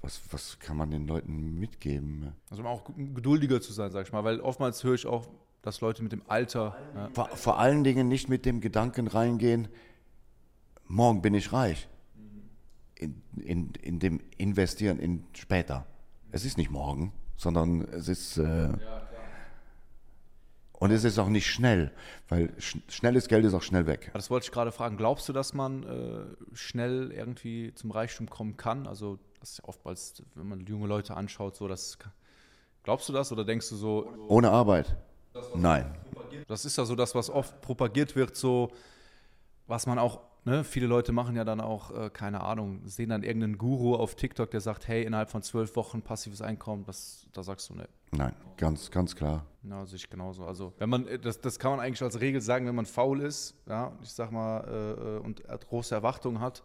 [0.00, 2.34] Was, was kann man den Leuten mitgeben?
[2.50, 5.28] Also auch geduldiger zu sein, sag ich mal, weil oftmals höre ich auch
[5.64, 6.76] dass Leute mit dem Alter.
[6.94, 7.08] Ja.
[7.14, 9.68] Vor, vor, allen Dingen nicht mit dem Gedanken reingehen,
[10.86, 11.88] morgen bin ich reich.
[12.96, 15.86] In, in, in dem Investieren in später.
[16.30, 18.36] Es ist nicht morgen, sondern es ist.
[18.36, 18.72] Äh,
[20.72, 21.92] und es ist auch nicht schnell,
[22.28, 24.10] weil sch schnelles Geld ist auch schnell weg.
[24.12, 24.96] Das wollte ich gerade fragen.
[24.96, 28.86] Glaubst du, dass man äh, schnell irgendwie zum Reichtum kommen kann?
[28.86, 31.98] Also, das ist ja oftmals, wenn man junge Leute anschaut, so dass.
[32.82, 34.12] Glaubst du das oder denkst du so.
[34.28, 34.94] Ohne Arbeit.
[35.54, 35.94] Nein.
[36.46, 38.70] Das ist ja so das, was oft propagiert wird, so
[39.66, 43.22] was man auch, ne, viele Leute machen ja dann auch, äh, keine Ahnung, sehen dann
[43.22, 47.42] irgendeinen Guru auf TikTok, der sagt, hey, innerhalb von zwölf Wochen passives Einkommen, das, da
[47.42, 47.88] sagst du ne.
[48.10, 49.46] Nein, ganz, ganz klar.
[49.62, 50.44] Ja, sehe ich genauso.
[50.44, 53.20] Also, wenn man, äh, das, das kann man eigentlich als Regel sagen, wenn man faul
[53.20, 56.62] ist, ja, ich sag mal, äh, äh und große Erwartungen hat,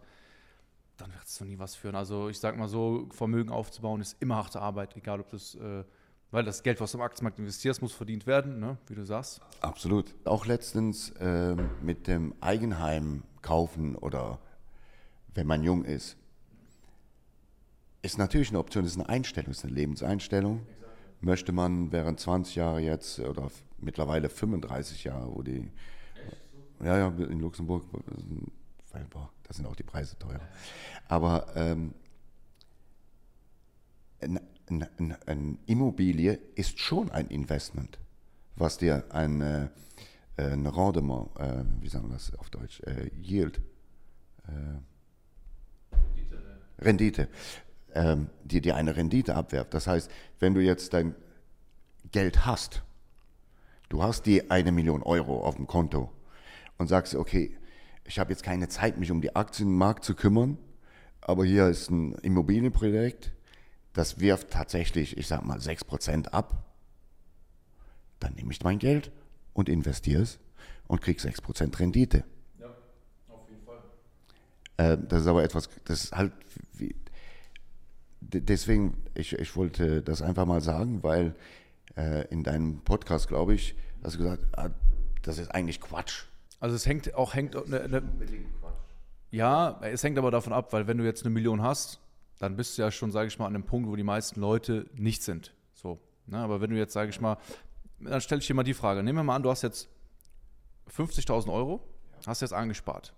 [0.97, 1.95] dann wird es zu nie was führen.
[1.95, 5.85] Also, ich sag mal so, Vermögen aufzubauen ist immer harte Arbeit, egal ob das äh,
[6.31, 8.77] weil das Geld, was du im Aktienmarkt investierst, muss verdient werden, ne?
[8.87, 9.41] wie du sagst.
[9.61, 10.13] Absolut.
[10.25, 14.39] Auch letztens äh, mit dem Eigenheim kaufen oder
[15.33, 16.17] wenn man jung ist,
[18.01, 20.61] ist natürlich eine Option, ist eine Einstellung, ist eine Lebenseinstellung.
[20.61, 21.23] Exakt.
[21.23, 25.69] Möchte man während 20 Jahre jetzt oder mittlerweile 35 Jahre, wo die.
[26.81, 27.83] Ja, ja, in Luxemburg,
[28.91, 30.39] weil, boah, da sind auch die Preise teuer.
[31.09, 31.93] Aber ähm,
[34.69, 34.89] eine
[35.25, 37.99] ein Immobilie ist schon ein Investment,
[38.55, 39.69] was dir ein, äh,
[40.37, 43.61] ein Rendement, äh, wie sagen wir das auf Deutsch, äh, Yield,
[44.47, 44.51] äh,
[45.95, 46.37] Rendite,
[46.79, 47.29] Rendite
[47.93, 49.73] ähm, die dir eine Rendite abwerft.
[49.73, 51.15] Das heißt, wenn du jetzt dein
[52.11, 52.83] Geld hast,
[53.89, 56.11] du hast die eine Million Euro auf dem Konto
[56.77, 57.55] und sagst, okay,
[58.05, 60.57] ich habe jetzt keine Zeit, mich um die Aktienmarkt zu kümmern,
[61.21, 63.33] aber hier ist ein Immobilienprojekt,
[63.99, 66.63] das wirft tatsächlich, ich sag mal, 6% ab,
[68.21, 69.11] dann nehme ich mein Geld
[69.53, 70.39] und investiere es
[70.87, 72.23] und kriege 6% Rendite.
[72.61, 72.67] Ja,
[73.27, 73.79] auf jeden Fall.
[74.77, 76.31] Äh, das ist aber etwas, das ist halt,
[76.71, 76.95] wie,
[78.21, 81.35] deswegen, ich, ich wollte das einfach mal sagen, weil
[81.97, 84.69] äh, in deinem Podcast, glaube ich, hast du gesagt, ah,
[85.23, 86.23] das ist eigentlich Quatsch.
[86.61, 88.01] Also es hängt auch, hängt, ne, ne,
[89.29, 91.99] ja, es hängt aber davon ab, weil wenn du jetzt eine Million hast,
[92.39, 94.89] dann bist du ja schon, sage ich mal, an einem Punkt, wo die meisten Leute
[94.93, 95.53] nicht sind.
[95.73, 96.37] So, ne?
[96.37, 97.37] Aber wenn du jetzt, sage ich mal,
[97.99, 99.03] dann stelle ich dir mal die Frage.
[99.03, 99.89] Nehmen wir mal an, du hast jetzt
[100.89, 101.81] 50.000 Euro,
[102.25, 103.13] hast jetzt angespart.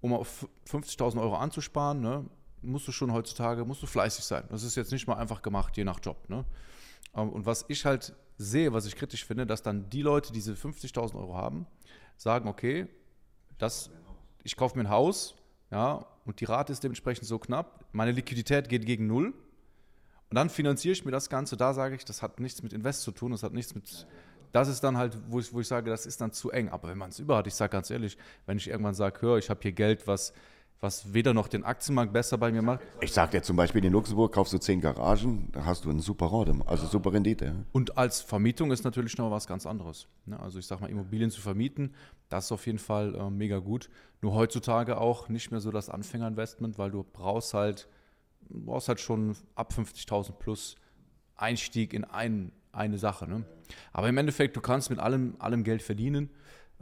[0.00, 2.24] Um auf 50.000 Euro anzusparen, ne,
[2.62, 4.44] musst du schon heutzutage, musst du fleißig sein.
[4.48, 6.28] Das ist jetzt nicht mal einfach gemacht, je nach Job.
[6.28, 6.44] Ne?
[7.14, 10.38] Ähm, und was ich halt sehe, was ich kritisch finde, dass dann die Leute, die
[10.38, 11.66] diese 50.000 Euro haben,
[12.16, 12.86] sagen, okay,
[13.58, 13.90] das,
[14.42, 15.34] ich kaufe mir ein Haus,
[15.70, 19.34] ja, und die Rate ist dementsprechend so knapp, meine Liquidität geht gegen null.
[20.28, 23.02] Und dann finanziere ich mir das Ganze, da sage ich, das hat nichts mit Invest
[23.02, 24.06] zu tun, das hat nichts mit,
[24.52, 26.86] das ist dann halt, wo ich, wo ich sage, das ist dann zu eng, aber
[26.86, 28.16] wenn man es über hat, ich sage ganz ehrlich,
[28.46, 30.32] wenn ich irgendwann sage, hör, ich habe hier Geld, was
[30.80, 32.80] was weder noch den Aktienmarkt besser bei mir macht.
[33.00, 36.00] Ich sage dir zum Beispiel, in Luxemburg kaufst du zehn Garagen, da hast du einen
[36.00, 37.66] super Rode, also super Rendite.
[37.72, 40.08] Und als Vermietung ist natürlich noch was ganz anderes.
[40.24, 40.40] Ne?
[40.40, 41.94] Also ich sage mal, Immobilien zu vermieten,
[42.30, 43.90] das ist auf jeden Fall äh, mega gut.
[44.22, 47.86] Nur heutzutage auch nicht mehr so das Anfängerinvestment, weil du brauchst halt,
[48.48, 50.76] brauchst halt schon ab 50.000 plus
[51.36, 53.28] Einstieg in ein, eine Sache.
[53.28, 53.44] Ne?
[53.92, 56.30] Aber im Endeffekt, du kannst mit allem, allem Geld verdienen.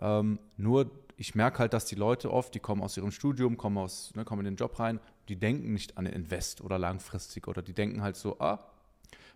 [0.00, 3.76] Ähm, nur ich merke halt, dass die Leute oft, die kommen aus ihrem Studium, kommen,
[3.76, 7.60] aus, ne, kommen in den Job rein, die denken nicht an Invest oder langfristig oder
[7.60, 8.60] die denken halt so, ah,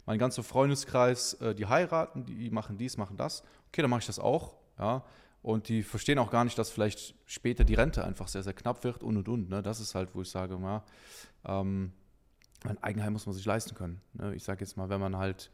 [0.06, 4.06] mein ganzer Freundeskreis, äh, die heiraten, die machen dies, machen das, okay, dann mache ich
[4.06, 5.04] das auch, ja,
[5.42, 8.84] und die verstehen auch gar nicht, dass vielleicht später die Rente einfach sehr, sehr knapp
[8.84, 10.84] wird und und und, ne, das ist halt, wo ich sage, ja,
[11.44, 11.92] ähm,
[12.64, 14.36] ein Eigenheim muss man sich leisten können, ne?
[14.36, 15.50] ich sage jetzt mal, wenn man halt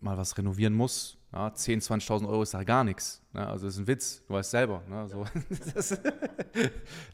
[0.00, 3.22] mal was renovieren muss, ja, 10.000, 20.000 Euro ist da gar nichts.
[3.32, 3.46] Ne?
[3.46, 4.82] Also das ist ein Witz, du weißt selber.
[4.88, 5.08] Ne?
[5.08, 5.24] So,
[5.74, 6.00] das,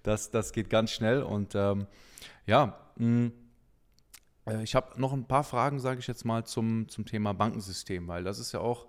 [0.03, 1.23] das, das, geht ganz schnell.
[1.23, 1.87] Und ähm,
[2.47, 3.33] ja, mh, mm,
[4.47, 8.07] äh, ich habe noch ein paar Fragen, sage ich jetzt mal, zum, zum Thema Bankensystem,
[8.09, 8.87] weil das ist ja auch,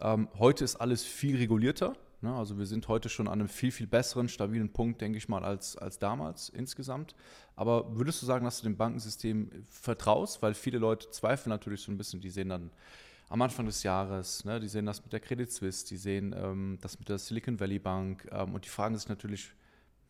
[0.00, 1.96] ähm, heute ist alles viel regulierter.
[2.20, 2.34] Ne?
[2.34, 5.44] Also wir sind heute schon an einem viel, viel besseren, stabilen Punkt, denke ich mal,
[5.44, 7.14] als, als damals insgesamt.
[7.58, 10.40] Aber würdest du sagen, dass du dem Bankensystem vertraust?
[10.42, 12.70] Weil viele Leute zweifeln natürlich so ein bisschen, die sehen dann
[13.28, 14.44] am Anfang des Jahres.
[14.44, 14.60] Ne?
[14.60, 17.80] Die sehen das mit der Credit Suisse, die sehen ähm, das mit der Silicon Valley
[17.80, 19.50] Bank ähm, und die fragen sich natürlich,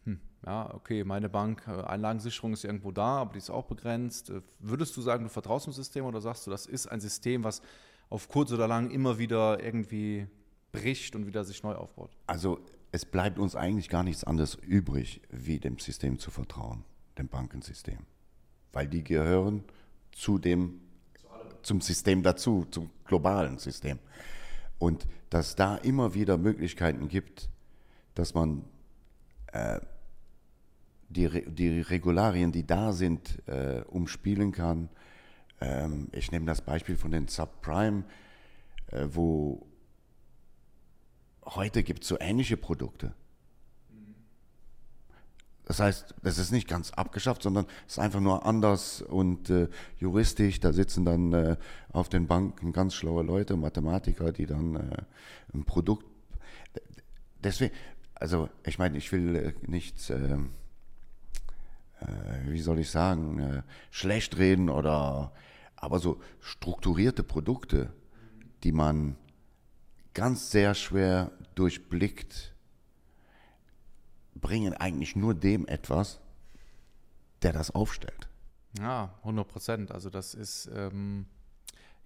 [0.05, 4.29] hm, ja, okay, meine Bank, äh, Einlagensicherung ist irgendwo da, aber die ist auch begrenzt.
[4.29, 7.45] Äh, würdest du sagen, du vertraust dem System oder sagst du, das ist ein System,
[7.45, 7.63] was
[8.11, 10.27] auf kurz oder lang immer wieder irgendwie
[10.71, 12.11] bricht und wieder sich neu aufbaut?
[12.27, 12.61] Also
[12.93, 16.85] es bleibt uns eigentlich gar nichts anderes übrig, wie dem System zu vertrauen,
[17.19, 17.99] dem Bankensystem.
[18.73, 19.65] Weil die gehören
[20.13, 20.81] zu dem
[21.63, 23.99] zum System dazu, zum globalen System.
[24.79, 27.51] Und dass da immer wieder Möglichkeiten gibt,
[28.15, 28.65] dass man
[29.53, 29.81] äh,
[31.09, 34.89] die, die Regularien, die da sind, äh, umspielen kann.
[35.61, 38.05] Ähm, ich nehme das Beispiel von den Subprime,
[38.89, 39.67] äh, wo
[41.45, 43.15] heute gibt es so ähnliche Produkte.
[45.69, 49.69] Das heißt, das ist nicht ganz abgeschafft, sondern es ist einfach nur anders und äh,
[49.99, 50.61] juristisch.
[50.61, 51.57] Da sitzen dann äh,
[51.93, 55.03] auf den Banken ganz schlaue Leute, Mathematiker, die dann äh,
[55.53, 56.07] ein Produkt.
[57.45, 57.75] Deswegen,
[58.15, 60.53] also ich meine, ich will äh, nichts, ähm,
[62.01, 65.33] äh, wie soll ich sagen, äh, schlecht reden oder,
[65.77, 67.93] aber so strukturierte Produkte,
[68.65, 69.19] die man
[70.15, 72.55] ganz sehr schwer durchblickt
[74.41, 76.21] bringen eigentlich nur dem etwas,
[77.43, 78.29] der das aufstellt.
[78.79, 79.93] Ja, 100 Prozent.
[79.93, 81.27] Also das ist, ähm,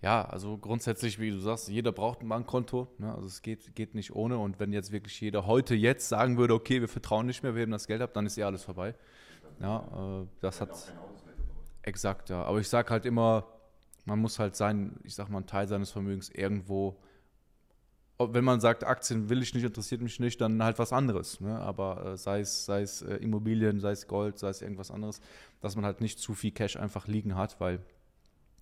[0.01, 2.89] ja, also grundsätzlich, wie du sagst, jeder braucht ein Bankkonto.
[2.99, 3.15] Ne?
[3.15, 4.39] Also es geht, geht nicht ohne.
[4.39, 7.63] Und wenn jetzt wirklich jeder heute jetzt sagen würde, okay, wir vertrauen nicht mehr, wir
[7.63, 8.95] heben das Geld ab, dann ist eh alles vorbei.
[9.61, 10.71] Ja, äh, das hat
[11.83, 12.43] exakt, ja.
[12.45, 13.47] Aber ich sage halt immer,
[14.05, 16.97] man muss halt sein, ich sag mal, einen Teil seines Vermögens irgendwo
[18.33, 21.41] wenn man sagt, Aktien will ich nicht, interessiert mich nicht, dann halt was anderes.
[21.41, 21.59] Ne?
[21.59, 25.21] Aber äh, sei es, sei es äh, Immobilien, sei es Gold, sei es irgendwas anderes,
[25.61, 27.81] dass man halt nicht zu viel Cash einfach liegen hat, weil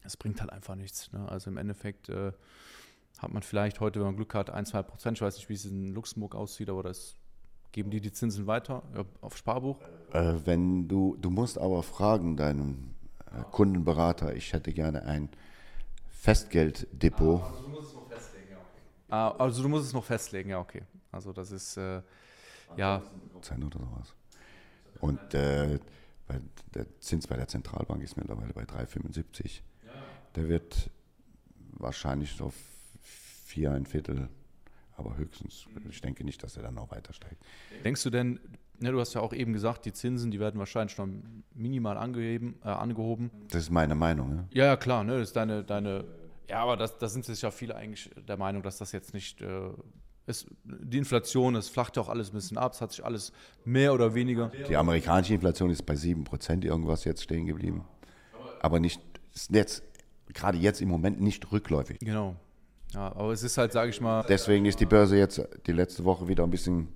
[0.03, 1.13] es bringt halt einfach nichts.
[1.13, 1.29] Ne?
[1.29, 2.33] Also im Endeffekt äh,
[3.19, 5.19] hat man vielleicht heute, wenn man Glück hat, ein, zwei Prozent.
[5.19, 7.17] Ich weiß nicht, wie es in Luxemburg aussieht, aber das
[7.73, 9.79] Geben die die Zinsen weiter ja, auf Sparbuch?
[10.13, 12.97] Äh, wenn du, du musst aber fragen deinen
[13.27, 15.29] äh, Kundenberater, ich hätte gerne ein
[16.09, 17.43] Festgelddepot.
[17.43, 18.83] Also du musst es noch festlegen, ja, okay.
[19.11, 20.83] Ah, also du musst es noch festlegen, ja, okay.
[21.13, 22.03] Also das ist, äh,
[22.77, 23.03] ja.
[23.33, 24.15] Prozent oder sowas.
[25.01, 25.79] Und äh,
[26.29, 26.41] bei,
[26.75, 29.61] der Zins bei der Zentralbank ist mittlerweile bei 3,75.
[30.37, 30.91] Der wird
[31.73, 32.53] wahrscheinlich so
[33.03, 34.29] vier, ein Viertel,
[34.97, 35.67] aber höchstens.
[35.89, 37.43] Ich denke nicht, dass er dann noch weiter steigt.
[37.85, 38.39] Denkst du denn,
[38.79, 41.09] ne, du hast ja auch eben gesagt, die Zinsen, die werden wahrscheinlich noch
[41.55, 43.31] minimal angeheben, äh, angehoben.
[43.49, 44.31] Das ist meine Meinung.
[44.31, 46.05] Ja, Ja, ja, klar, ne, das ist deine, deine,
[46.51, 49.41] ja, aber das, da sind sich ja viele eigentlich der Meinung, dass das jetzt nicht,
[49.41, 49.71] äh,
[50.27, 53.33] ist, die Inflation, es flacht ja auch alles ein bisschen ab, es hat sich alles
[53.65, 54.51] mehr oder weniger.
[54.69, 57.85] Die amerikanische Inflation ist bei 7% irgendwas jetzt stehen geblieben.
[58.61, 59.01] Aber nicht,
[59.33, 59.85] ist jetzt,
[60.35, 62.01] gerade jetzt im Moment nicht rückläufig.
[62.01, 62.35] Genau.
[62.93, 66.05] Ja, aber es ist halt, sage ich mal, Deswegen ist die Börse jetzt die letzte
[66.05, 66.89] Woche wieder ein bisschen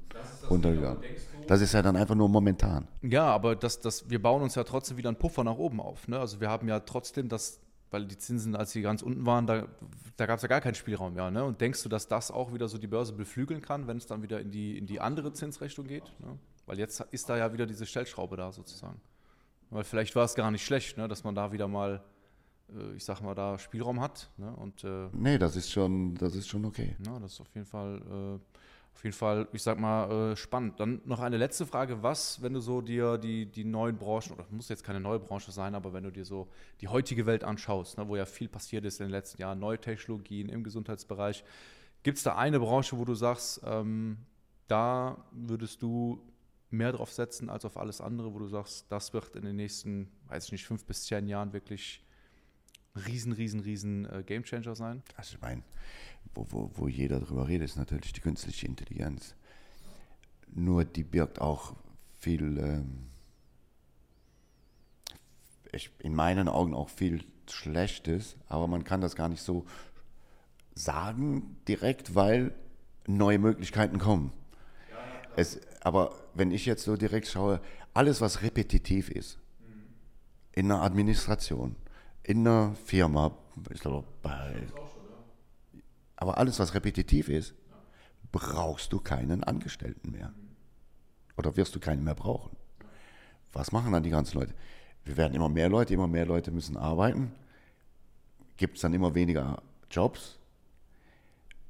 [0.51, 1.03] runtergegangen.
[1.47, 2.89] Das ist ja dann einfach nur momentan.
[3.03, 6.09] Ja, aber das, das, wir bauen uns ja trotzdem wieder einen Puffer nach oben auf.
[6.09, 6.19] Ne?
[6.19, 7.61] Also wir haben ja trotzdem das,
[7.95, 9.69] weil die Zinsen, als sie ganz unten waren, da,
[10.17, 11.31] da gab es ja gar keinen Spielraum mehr.
[11.31, 11.45] Ne?
[11.45, 14.21] Und denkst du, dass das auch wieder so die Börse beflügeln kann, wenn es dann
[14.21, 16.03] wieder in die, in die andere Zinsrichtung geht?
[16.19, 16.37] Ne?
[16.67, 19.01] Weil jetzt ist da ja wieder diese Stellschraube da sozusagen.
[19.71, 21.07] Weil vielleicht war es gar nicht schlecht, ne?
[21.07, 22.03] dass man da wieder mal,
[22.69, 24.29] äh, ich sag mal, da Spielraum hat.
[24.39, 24.51] Ne?
[24.57, 26.97] Und äh, Nee, das ist schon, das ist schon okay.
[27.07, 28.54] ja, das ist auf jeden Fall, äh,
[28.95, 30.79] auf jeden Fall, ich sag mal, äh, spannend.
[30.79, 32.03] Dann noch eine letzte Frage.
[32.03, 35.51] Was, wenn du so dir die, die neuen Branchen, oder muss jetzt keine neue Branche
[35.51, 36.49] sein, aber wenn du dir so
[36.81, 39.81] die heutige Welt anschaust, ne, wo ja viel passiert ist in den letzten Jahren, neue
[39.81, 41.45] Technologien im Gesundheitsbereich,
[42.05, 44.19] gibt es da eine Branche, wo du sagst, ähm,
[44.69, 46.23] da würdest du
[46.71, 50.11] mehr drauf setzen als auf alles andere, wo du sagst, das wird in den nächsten,
[50.29, 52.05] weiß ich nicht, fünf bis zehn Jahren wirklich
[52.95, 55.03] riesen, riesen, riesen äh, Gamechanger sein?
[55.17, 55.63] Also ich meine,
[56.35, 59.35] wo, wo, wo jeder drüber redet, ist natürlich die künstliche Intelligenz.
[60.53, 61.75] Nur die birgt auch
[62.19, 63.07] viel, ähm,
[65.73, 69.67] ich, in meinen Augen auch viel Schlechtes, aber man kann das gar nicht so
[70.75, 72.55] sagen direkt, weil
[73.07, 74.33] neue Möglichkeiten kommen.
[75.37, 77.61] Es, aber wenn ich jetzt so direkt schaue,
[77.93, 79.39] alles was repetitiv ist,
[80.53, 81.77] in einer Administration,
[82.25, 83.37] in einer Firma,
[83.73, 84.67] ich glaube bei
[86.17, 87.55] aber alles, was repetitiv ist,
[88.33, 90.33] brauchst du keinen Angestellten mehr.
[91.37, 92.57] Oder wirst du keinen mehr brauchen.
[93.53, 94.55] Was machen dann die ganzen Leute?
[95.05, 97.33] Wir werden immer mehr Leute, immer mehr Leute müssen arbeiten.
[98.57, 100.39] Gibt es dann immer weniger Jobs.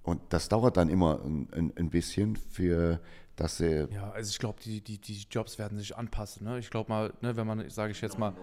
[0.02, 3.00] Und das dauert dann immer ein, ein, ein bisschen, für
[3.36, 3.88] dass sie.
[3.92, 6.46] Ja, also ich glaube, die, die, die Jobs werden sich anpassen.
[6.46, 6.58] Ne?
[6.58, 8.34] Ich glaube mal, ne, wenn man, sage ich jetzt mal,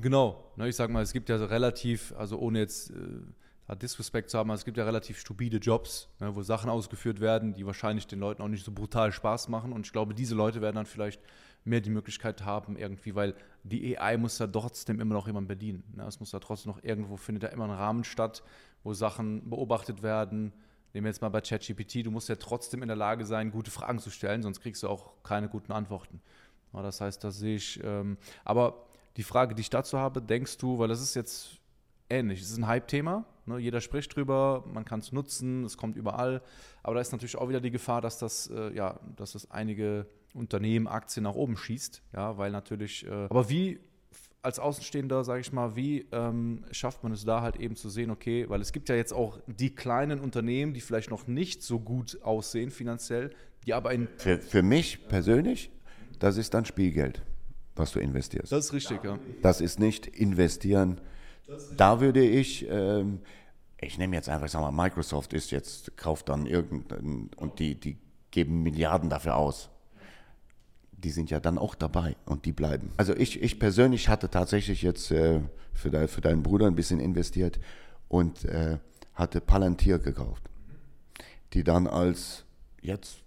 [0.00, 2.94] genau, ne, ich sage mal, es gibt ja so relativ, also ohne jetzt äh,
[3.66, 7.20] da Disrespect zu haben, aber es gibt ja relativ stupide Jobs, ne, wo Sachen ausgeführt
[7.20, 9.72] werden, die wahrscheinlich den Leuten auch nicht so brutal Spaß machen.
[9.72, 11.20] Und ich glaube, diese Leute werden dann vielleicht
[11.64, 13.34] mehr die Möglichkeit haben, irgendwie, weil
[13.64, 15.82] die AI muss ja trotzdem immer noch jemand bedienen.
[15.96, 16.04] Ne?
[16.06, 18.44] Es muss ja trotzdem noch irgendwo, findet ja immer ein Rahmen statt,
[18.84, 20.52] wo Sachen beobachtet werden.
[20.96, 23.70] Nehmen wir jetzt mal bei ChatGPT, du musst ja trotzdem in der Lage sein, gute
[23.70, 26.22] Fragen zu stellen, sonst kriegst du auch keine guten Antworten.
[26.72, 28.16] Ja, das heißt, da sehe ich, ähm,
[28.46, 28.86] aber
[29.18, 31.58] die Frage, die ich dazu habe, denkst du, weil das ist jetzt
[32.08, 33.58] ähnlich, es ist ein Hype-Thema, ne?
[33.58, 36.40] jeder spricht drüber, man kann es nutzen, es kommt überall,
[36.82, 40.06] aber da ist natürlich auch wieder die Gefahr, dass das, äh, ja, dass das einige
[40.32, 43.80] Unternehmen, Aktien nach oben schießt, ja, weil natürlich, äh, aber wie
[44.46, 48.10] als Außenstehender, sage ich mal, wie ähm, schafft man es da halt eben zu sehen,
[48.10, 51.80] okay, weil es gibt ja jetzt auch die kleinen Unternehmen, die vielleicht noch nicht so
[51.80, 53.30] gut aussehen finanziell,
[53.66, 54.06] die aber in...
[54.18, 55.70] Für, für mich persönlich,
[56.20, 57.22] das ist dann Spielgeld,
[57.74, 58.52] was du investierst.
[58.52, 59.18] Das ist richtig, ja.
[59.42, 61.00] Das ist nicht investieren.
[61.76, 63.18] Da würde ich, ähm,
[63.80, 67.74] ich nehme jetzt einfach, ich sag mal, Microsoft ist jetzt, kauft dann irgendein, und die,
[67.74, 67.98] die
[68.30, 69.70] geben Milliarden dafür aus.
[71.06, 72.90] Die sind ja dann auch dabei und die bleiben.
[72.96, 75.40] Also ich, ich persönlich hatte tatsächlich jetzt äh,
[75.72, 77.60] für, dein, für deinen Bruder ein bisschen investiert
[78.08, 78.78] und äh,
[79.14, 80.42] hatte Palantir gekauft.
[81.52, 82.44] Die dann als
[82.82, 83.18] jetzt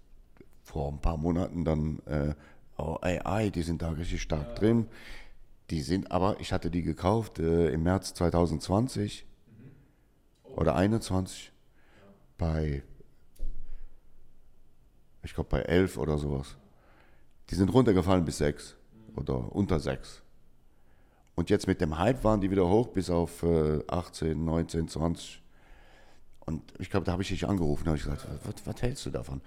[0.62, 2.34] vor ein paar Monaten dann äh,
[2.78, 4.88] oh, AI, die sind da richtig stark drin.
[5.70, 9.26] Die sind aber, ich hatte die gekauft äh, im März 2020
[10.44, 11.54] oder 21
[12.38, 12.84] bei,
[15.24, 16.58] ich glaube bei 11 oder sowas.
[17.50, 18.76] Die sind runtergefallen bis 6
[19.16, 20.22] oder unter 6.
[21.36, 25.42] Und jetzt mit dem Hype waren die wieder hoch bis auf äh, 18, 19, 20.
[26.42, 29.06] Und ich glaube, da habe ich dich angerufen, da habe ich gesagt, was, was hältst
[29.06, 29.42] du davon?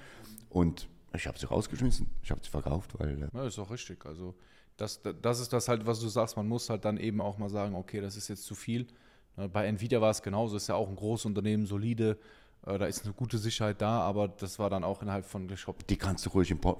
[0.48, 4.04] Und ich habe sie rausgeschmissen, ich habe sie verkauft, weil äh, Ja, ist auch richtig.
[4.06, 4.34] Also
[4.76, 7.50] das, das ist das halt, was du sagst, man muss halt dann eben auch mal
[7.50, 8.86] sagen, okay, das ist jetzt zu viel.
[9.36, 12.18] Ne, Bei Nvidia war es genauso, ist ja auch ein großes Unternehmen, solide,
[12.64, 15.96] da ist eine gute Sicherheit da, aber das war dann auch innerhalb von, ich Die
[15.96, 16.78] kannst du ruhig im, Port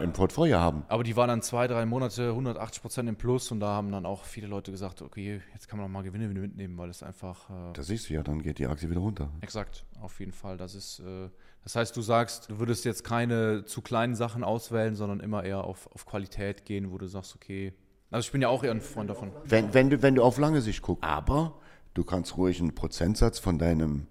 [0.00, 0.84] im Portfolio haben.
[0.88, 4.06] Aber die waren dann zwei, drei Monate 180 Prozent im Plus und da haben dann
[4.06, 7.50] auch viele Leute gesagt, okay, jetzt kann man noch mal Gewinne mitnehmen, weil es einfach.
[7.50, 9.30] Äh, das siehst du ja, dann geht die Aktie wieder runter.
[9.40, 10.56] Exakt, auf jeden Fall.
[10.56, 11.28] Das ist, äh,
[11.64, 15.64] das heißt, du sagst, du würdest jetzt keine zu kleinen Sachen auswählen, sondern immer eher
[15.64, 17.74] auf, auf Qualität gehen, wo du sagst, okay.
[18.12, 19.32] Also ich bin ja auch eher ein Freund davon.
[19.44, 21.58] Wenn, wenn, du, wenn du auf lange Sicht guckst, aber
[21.94, 24.06] du kannst ruhig einen Prozentsatz von deinem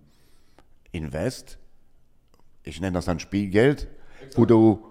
[0.92, 1.60] Invest,
[2.64, 3.88] ich nenne das dann Spielgeld,
[4.22, 4.38] Exakt.
[4.38, 4.90] wo du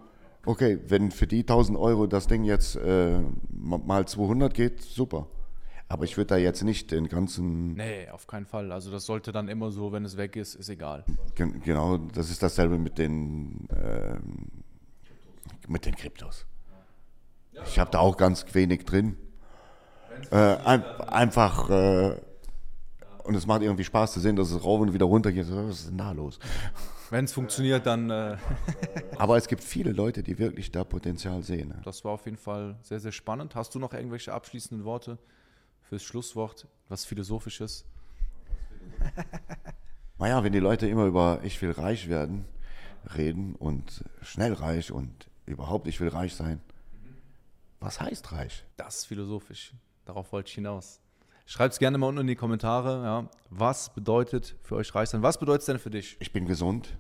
[0.49, 3.21] okay, wenn für die 1000 Euro das Ding jetzt äh,
[3.51, 5.27] mal 200 geht, super.
[5.91, 7.73] Aber ich würde da jetzt nicht den ganzen.
[7.75, 8.73] Nee, auf keinen Fall.
[8.73, 11.05] Also das sollte dann immer so, wenn es weg ist, ist egal.
[11.35, 14.19] Gen genau, das ist dasselbe mit den, äh,
[15.67, 16.45] mit den Kryptos.
[17.65, 19.17] Ich habe da auch ganz wenig drin.
[20.31, 22.21] Äh, ein, einfach, äh,
[23.29, 25.47] und es macht irgendwie Spaß zu sehen, dass es rauf und wieder runter geht.
[25.51, 26.39] Was ist denn da los?
[27.11, 28.09] Wenn es funktioniert, dann.
[28.09, 28.39] Äh
[29.19, 31.69] Aber es gibt viele Leute, die wirklich da Potenzial sehen.
[31.69, 31.81] Ne?
[31.85, 33.55] Das war auf jeden Fall sehr, sehr spannend.
[33.55, 35.19] Hast du noch irgendwelche abschließenden Worte
[35.83, 36.67] fürs Schlusswort?
[36.89, 37.85] Was Philosophisches?
[40.19, 42.47] naja, wenn die Leute immer über ich will reich werden
[43.15, 46.63] reden und schnell reich und überhaupt ich will reich sein.
[47.79, 48.65] Was heißt reich?
[48.79, 49.75] Das ist philosophisch.
[50.07, 51.01] Darauf wollte ich hinaus.
[51.49, 53.03] Schreibt es gerne mal unten in die Kommentare.
[53.03, 53.31] Ja.
[53.49, 55.23] Was bedeutet für euch reich sein?
[55.23, 56.19] Was bedeutet es denn für dich?
[56.21, 56.99] Ich bin gesund.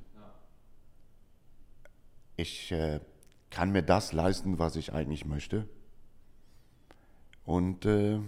[2.36, 3.00] Ich äh,
[3.50, 5.68] kann mir das leisten, was ich eigentlich möchte.
[7.44, 8.20] Und äh,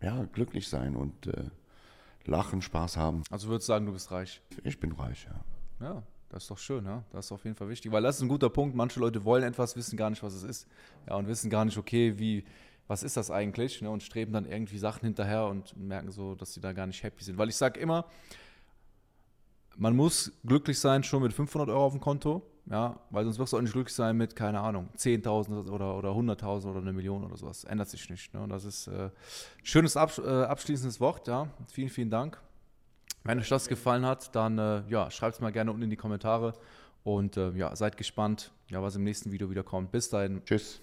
[0.00, 1.50] ja, glücklich sein und äh,
[2.24, 3.22] lachen, Spaß haben.
[3.30, 4.40] Also würdest du sagen, du bist reich?
[4.64, 5.86] Ich bin reich, ja.
[5.86, 7.04] Ja, das ist doch schön, ja.
[7.12, 8.74] Das ist auf jeden Fall wichtig, weil das ist ein guter Punkt.
[8.74, 10.68] Manche Leute wollen etwas, wissen gar nicht, was es ist.
[11.06, 12.46] Ja, und wissen gar nicht, okay, wie,
[12.88, 13.82] was ist das eigentlich?
[13.82, 17.02] Ne, und streben dann irgendwie Sachen hinterher und merken so, dass sie da gar nicht
[17.02, 17.38] happy sind.
[17.38, 18.06] Weil ich sage immer,
[19.76, 23.52] man muss glücklich sein schon mit 500 Euro auf dem Konto, ja, weil sonst wirst
[23.52, 27.24] du auch nicht glücklich sein mit, keine Ahnung, 10.000 oder, oder 100.000 oder eine Million
[27.24, 27.64] oder sowas.
[27.64, 28.32] Ändert sich nicht.
[28.34, 28.40] Ne?
[28.40, 29.10] Und das ist äh,
[29.62, 31.48] schönes absch äh, abschließendes Wort, ja.
[31.68, 32.40] Vielen, vielen Dank.
[33.24, 35.96] Wenn euch das gefallen hat, dann äh, ja, schreibt es mal gerne unten in die
[35.96, 36.54] Kommentare
[37.04, 39.92] und äh, ja, seid gespannt, ja, was im nächsten Video wieder kommt.
[39.92, 40.44] Bis dahin.
[40.44, 40.80] Tschüss.